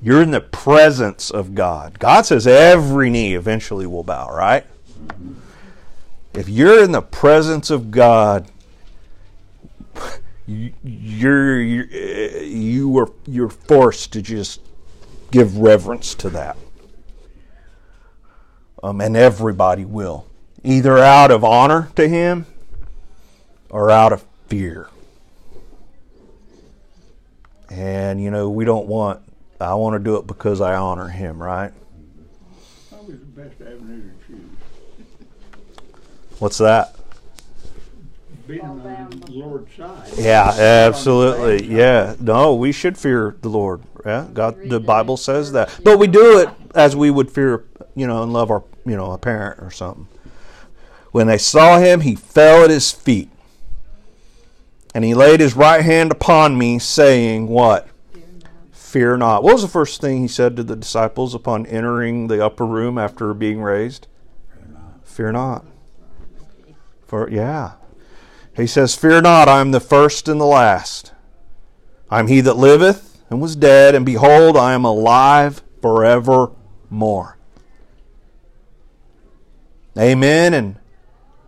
You're 0.04 0.22
in 0.22 0.32
the 0.32 0.42
presence 0.42 1.32
of 1.32 1.56
God. 1.56 1.98
God 1.98 2.26
says 2.26 2.46
every 2.46 3.10
knee 3.10 3.36
eventually 3.36 3.88
will 3.88 4.04
bow, 4.04 4.30
right? 4.36 4.66
If 6.34 6.50
you're 6.50 6.84
in 6.84 6.92
the 6.92 7.02
presence 7.02 7.70
of 7.70 7.89
God, 7.89 8.52
you- 10.46 10.74
you're, 10.84 11.62
you're 11.62 11.86
you 12.44 12.98
are 13.00 13.08
you're 13.26 13.48
forced 13.50 14.12
to 14.13 14.22
just 14.22 14.60
give 15.32 15.58
reverence 15.58 16.13
to 16.16 16.30
that. 16.32 16.58
Um, 18.84 19.00
and 19.00 19.16
everybody 19.16 19.86
will, 19.86 20.26
either 20.66 20.98
out 20.98 21.32
of 21.32 21.46
honor 21.46 21.89
to 21.96 22.10
Him 22.10 22.46
or 23.70 23.89
out 23.89 24.12
of 24.12 24.26
fear. 24.48 24.89
And 27.70 28.22
you 28.22 28.30
know, 28.30 28.50
we 28.50 28.66
don't 28.66 28.88
want. 28.88 29.22
I 29.63 29.73
want 29.76 29.95
to 29.95 29.99
do 29.99 30.17
it 30.17 30.28
because 30.28 30.62
I 30.62 30.76
honor 30.76 31.08
Him, 31.08 31.41
right? 31.41 31.71
Probably 32.89 33.15
the 33.15 33.26
best 33.26 33.62
avenue 33.62 34.02
to 34.02 34.28
choose. 34.28 34.41
What's 36.39 36.58
that? 36.58 36.95
Being 38.47 38.62
on 38.62 38.84
the 39.10 39.32
Lord's 39.32 39.73
side. 39.73 40.10
Yeah, 40.17 40.49
absolutely. 40.49 41.65
Yeah. 41.65 42.15
No, 42.19 42.56
we 42.56 42.73
should 42.73 42.97
fear 42.97 43.38
the 43.41 43.47
Lord. 43.49 43.82
Yeah. 44.06 44.28
God 44.34 44.62
the 44.63 44.67
the 44.67 44.80
Bible 44.82 45.15
says 45.15 45.54
that. 45.54 45.80
But 45.84 45.97
we 45.97 46.08
do 46.08 46.39
it 46.39 46.49
as 46.76 46.95
we 46.95 47.10
would 47.10 47.32
fear, 47.32 47.63
you 47.95 48.06
know, 48.06 48.21
and 48.21 48.34
love 48.34 48.52
our, 48.52 48.63
you 48.86 48.97
know, 48.97 49.12
a 49.13 49.17
parent 49.17 49.62
or 49.62 49.71
something. 49.71 50.08
When 51.12 51.28
they 51.28 51.38
saw 51.38 51.80
him, 51.80 52.02
he 52.02 52.15
fell 52.15 52.63
at 52.63 52.69
his 52.69 52.91
feet. 52.91 53.30
And 54.93 55.06
he 55.06 55.13
laid 55.13 55.39
his 55.39 55.56
right 55.56 55.84
hand 55.84 56.12
upon 56.12 56.58
me, 56.58 56.80
saying, 56.80 57.47
What? 57.47 57.88
Fear 58.93 59.17
not. 59.17 59.41
What 59.41 59.53
was 59.53 59.63
the 59.63 59.67
first 59.67 60.01
thing 60.01 60.21
he 60.21 60.27
said 60.27 60.56
to 60.56 60.63
the 60.63 60.75
disciples 60.75 61.34
upon 61.34 61.65
entering 61.65 62.27
the 62.27 62.45
upper 62.45 62.63
room 62.63 62.99
after 62.99 63.34
being 63.34 63.60
raised? 63.60 64.06
Fear 65.03 65.32
not. 65.32 65.65
For 67.08 67.27
yeah. 67.27 67.71
He 68.56 68.67
says, 68.67 68.93
Fear 68.93 69.21
not, 69.21 69.47
I 69.47 69.62
am 69.62 69.71
the 69.71 69.79
first 69.79 70.27
and 70.27 70.39
the 70.39 70.45
last. 70.45 71.12
I 72.12 72.19
am 72.19 72.27
he 72.27 72.39
that 72.41 72.53
liveth 72.53 73.19
and 73.32 73.41
was 73.41 73.56
dead, 73.56 73.95
and 73.95 74.06
behold, 74.06 74.56
I 74.56 74.73
am 74.73 74.86
alive 74.86 75.63
forevermore. 75.82 77.39
Amen. 79.97 80.53
And 80.53 80.77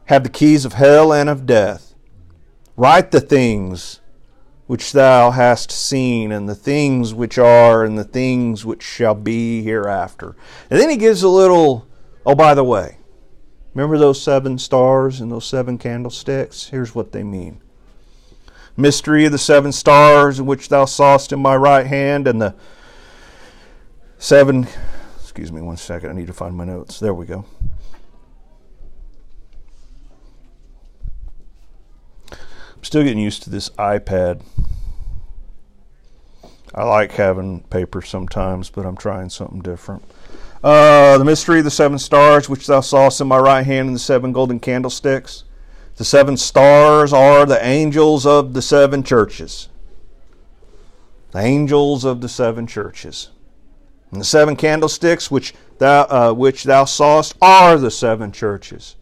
have 0.05 0.23
the 0.23 0.29
keys 0.29 0.65
of 0.65 0.73
hell 0.73 1.13
and 1.13 1.29
of 1.29 1.45
death. 1.45 1.93
Write 2.75 3.11
the 3.11 3.21
things 3.21 4.01
which 4.67 4.93
thou 4.93 5.31
hast 5.31 5.71
seen, 5.71 6.31
and 6.31 6.49
the 6.49 6.55
things 6.55 7.13
which 7.13 7.37
are, 7.37 7.83
and 7.83 7.97
the 7.97 8.03
things 8.03 8.65
which 8.65 8.81
shall 8.81 9.15
be 9.15 9.61
hereafter. 9.61 10.35
And 10.69 10.79
then 10.79 10.89
he 10.89 10.97
gives 10.97 11.21
a 11.21 11.29
little, 11.29 11.87
oh, 12.25 12.35
by 12.35 12.53
the 12.53 12.63
way, 12.63 12.97
remember 13.73 13.97
those 13.97 14.21
seven 14.21 14.57
stars 14.57 15.21
and 15.21 15.31
those 15.31 15.45
seven 15.45 15.77
candlesticks? 15.77 16.69
Here's 16.69 16.95
what 16.95 17.11
they 17.11 17.23
mean 17.23 17.61
mystery 18.77 19.25
of 19.25 19.31
the 19.31 19.37
seven 19.37 19.71
stars 19.71 20.41
which 20.41 20.69
thou 20.69 20.85
sawest 20.85 21.31
in 21.31 21.39
my 21.39 21.55
right 21.55 21.87
hand, 21.87 22.27
and 22.27 22.41
the 22.41 22.55
seven. 24.17 24.67
Excuse 25.21 25.51
me 25.51 25.61
one 25.61 25.77
second, 25.77 26.09
I 26.09 26.13
need 26.13 26.27
to 26.27 26.33
find 26.33 26.55
my 26.55 26.65
notes. 26.65 26.99
There 26.99 27.13
we 27.13 27.25
go. 27.25 27.45
Still 32.85 33.03
getting 33.03 33.19
used 33.19 33.43
to 33.43 33.49
this 33.49 33.69
iPad. 33.71 34.41
I 36.73 36.83
like 36.83 37.13
having 37.13 37.61
paper 37.61 38.01
sometimes, 38.01 38.69
but 38.69 38.85
I'm 38.85 38.97
trying 38.97 39.29
something 39.29 39.61
different. 39.61 40.03
Uh, 40.63 41.17
the 41.17 41.25
mystery 41.25 41.59
of 41.59 41.65
the 41.65 41.71
seven 41.71 41.97
stars, 41.97 42.49
which 42.49 42.67
thou 42.67 42.81
sawest 42.81 43.21
in 43.21 43.27
my 43.27 43.37
right 43.39 43.65
hand, 43.65 43.87
and 43.87 43.95
the 43.95 43.99
seven 43.99 44.31
golden 44.31 44.59
candlesticks. 44.59 45.45
The 45.95 46.05
seven 46.05 46.37
stars 46.37 47.13
are 47.13 47.45
the 47.45 47.63
angels 47.65 48.25
of 48.25 48.53
the 48.53 48.61
seven 48.61 49.01
churches. 49.03 49.69
The 51.31 51.39
angels 51.39 52.03
of 52.03 52.21
the 52.21 52.29
seven 52.29 52.67
churches. 52.67 53.29
And 54.11 54.19
the 54.19 54.25
seven 54.25 54.55
candlesticks, 54.55 55.31
which 55.31 55.53
thou, 55.79 56.03
uh, 56.03 56.33
which 56.33 56.65
thou 56.65 56.85
sawest, 56.85 57.35
are 57.41 57.77
the 57.77 57.91
seven 57.91 58.31
churches. 58.31 58.95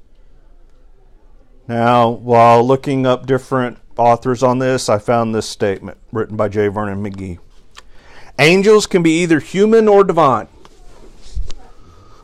Now, 1.68 2.10
while 2.10 2.66
looking 2.66 3.06
up 3.06 3.26
different 3.26 3.78
authors 3.98 4.44
on 4.44 4.60
this, 4.60 4.90
I 4.90 5.00
found 5.00 5.34
this 5.34 5.48
statement 5.48 5.98
written 6.12 6.36
by 6.36 6.50
J. 6.50 6.68
Vernon 6.68 7.04
McGee. 7.04 7.40
Angels 8.40 8.88
can 8.88 9.04
be 9.04 9.22
either 9.22 9.40
human 9.40 9.88
or 9.88 10.04
divine. 10.04 10.48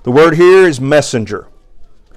The 0.04 0.12
word 0.12 0.36
here 0.36 0.67
is 0.67 0.82
messenger. 0.82 1.47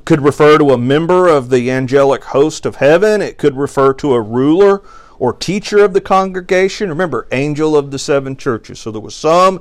Could 0.04 0.22
refer 0.22 0.58
to 0.58 0.70
a 0.70 0.78
member 0.78 1.28
of 1.28 1.50
the 1.50 1.70
angelic 1.70 2.24
host 2.24 2.66
of 2.66 2.76
heaven. 2.76 3.22
It 3.22 3.38
could 3.38 3.56
refer 3.56 3.92
to 3.94 4.14
a 4.14 4.20
ruler 4.20 4.82
or 5.18 5.32
teacher 5.32 5.84
of 5.84 5.92
the 5.92 6.00
congregation. 6.00 6.88
Remember, 6.88 7.28
angel 7.30 7.76
of 7.76 7.90
the 7.92 7.98
seven 7.98 8.36
churches. 8.36 8.80
So 8.80 8.90
there 8.90 9.00
was 9.00 9.14
some 9.14 9.60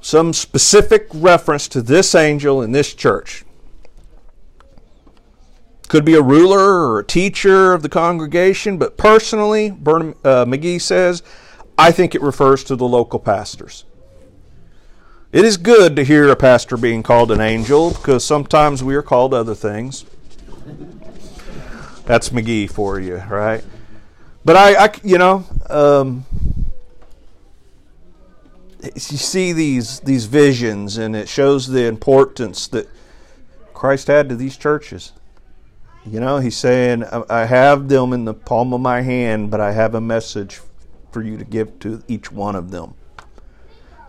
some 0.00 0.32
specific 0.32 1.06
reference 1.14 1.68
to 1.68 1.80
this 1.80 2.14
angel 2.16 2.60
in 2.60 2.72
this 2.72 2.92
church. 2.92 3.44
Could 5.92 6.06
be 6.06 6.14
a 6.14 6.22
ruler 6.22 6.88
or 6.88 7.00
a 7.00 7.04
teacher 7.04 7.74
of 7.74 7.82
the 7.82 7.88
congregation, 7.90 8.78
but 8.78 8.96
personally, 8.96 9.68
Vernon, 9.68 10.14
uh, 10.24 10.46
McGee 10.46 10.80
says, 10.80 11.22
I 11.76 11.92
think 11.92 12.14
it 12.14 12.22
refers 12.22 12.64
to 12.64 12.76
the 12.76 12.86
local 12.86 13.18
pastors. 13.18 13.84
It 15.32 15.44
is 15.44 15.58
good 15.58 15.94
to 15.96 16.02
hear 16.02 16.30
a 16.30 16.34
pastor 16.34 16.78
being 16.78 17.02
called 17.02 17.30
an 17.30 17.42
angel 17.42 17.90
because 17.90 18.24
sometimes 18.24 18.82
we 18.82 18.94
are 18.94 19.02
called 19.02 19.34
other 19.34 19.54
things. 19.54 20.06
That's 22.06 22.30
McGee 22.30 22.70
for 22.70 22.98
you, 22.98 23.16
right? 23.16 23.62
But 24.46 24.56
I, 24.56 24.86
I 24.86 24.94
you 25.04 25.18
know, 25.18 25.44
um, 25.68 26.24
you 28.82 28.98
see 28.98 29.52
these 29.52 30.00
these 30.00 30.24
visions, 30.24 30.96
and 30.96 31.14
it 31.14 31.28
shows 31.28 31.66
the 31.66 31.84
importance 31.84 32.66
that 32.68 32.88
Christ 33.74 34.06
had 34.06 34.30
to 34.30 34.36
these 34.36 34.56
churches. 34.56 35.12
You 36.04 36.18
know, 36.18 36.38
he's 36.38 36.56
saying, 36.56 37.04
"I 37.30 37.44
have 37.44 37.88
them 37.88 38.12
in 38.12 38.24
the 38.24 38.34
palm 38.34 38.72
of 38.74 38.80
my 38.80 39.02
hand, 39.02 39.50
but 39.50 39.60
I 39.60 39.72
have 39.72 39.94
a 39.94 40.00
message 40.00 40.60
for 41.12 41.22
you 41.22 41.36
to 41.36 41.44
give 41.44 41.78
to 41.80 42.02
each 42.08 42.32
one 42.32 42.56
of 42.56 42.70
them." 42.70 42.94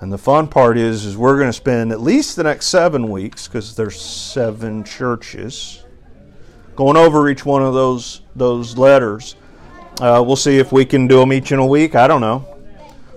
And 0.01 0.11
the 0.11 0.17
fun 0.17 0.47
part 0.47 0.77
is, 0.77 1.05
is 1.05 1.15
we're 1.15 1.37
going 1.37 1.49
to 1.49 1.53
spend 1.53 1.91
at 1.91 2.01
least 2.01 2.35
the 2.35 2.43
next 2.43 2.65
seven 2.67 3.09
weeks, 3.09 3.47
because 3.47 3.75
there's 3.75 4.01
seven 4.01 4.83
churches, 4.83 5.85
going 6.75 6.97
over 6.97 7.29
each 7.29 7.45
one 7.45 7.61
of 7.61 7.73
those 7.73 8.21
those 8.35 8.77
letters. 8.77 9.35
Uh, 10.01 10.23
we'll 10.25 10.35
see 10.35 10.57
if 10.57 10.71
we 10.71 10.85
can 10.85 11.07
do 11.07 11.19
them 11.19 11.31
each 11.31 11.51
in 11.51 11.59
a 11.59 11.65
week. 11.65 11.93
I 11.93 12.07
don't 12.07 12.21
know, 12.21 12.43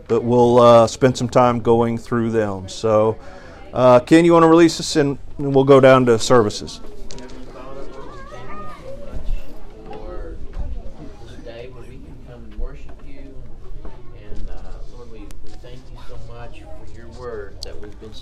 but 0.06 0.22
we'll 0.22 0.60
uh, 0.60 0.86
spend 0.86 1.16
some 1.16 1.30
time 1.30 1.60
going 1.60 1.96
through 1.96 2.30
them. 2.30 2.68
So, 2.68 3.16
uh, 3.72 4.00
Ken, 4.00 4.26
you 4.26 4.34
want 4.34 4.42
to 4.42 4.48
release 4.48 4.78
us, 4.78 4.94
and 4.96 5.18
we'll 5.38 5.64
go 5.64 5.80
down 5.80 6.04
to 6.06 6.18
services. 6.18 6.82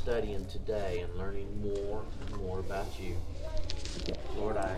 studying 0.05 0.45
today 0.53 1.03
and 1.03 1.19
learning 1.19 1.49
more 1.63 2.05
and 2.21 2.37
more 2.37 2.59
about 2.59 2.87
you. 3.01 3.17
Lord, 4.37 4.59
I 4.59 4.77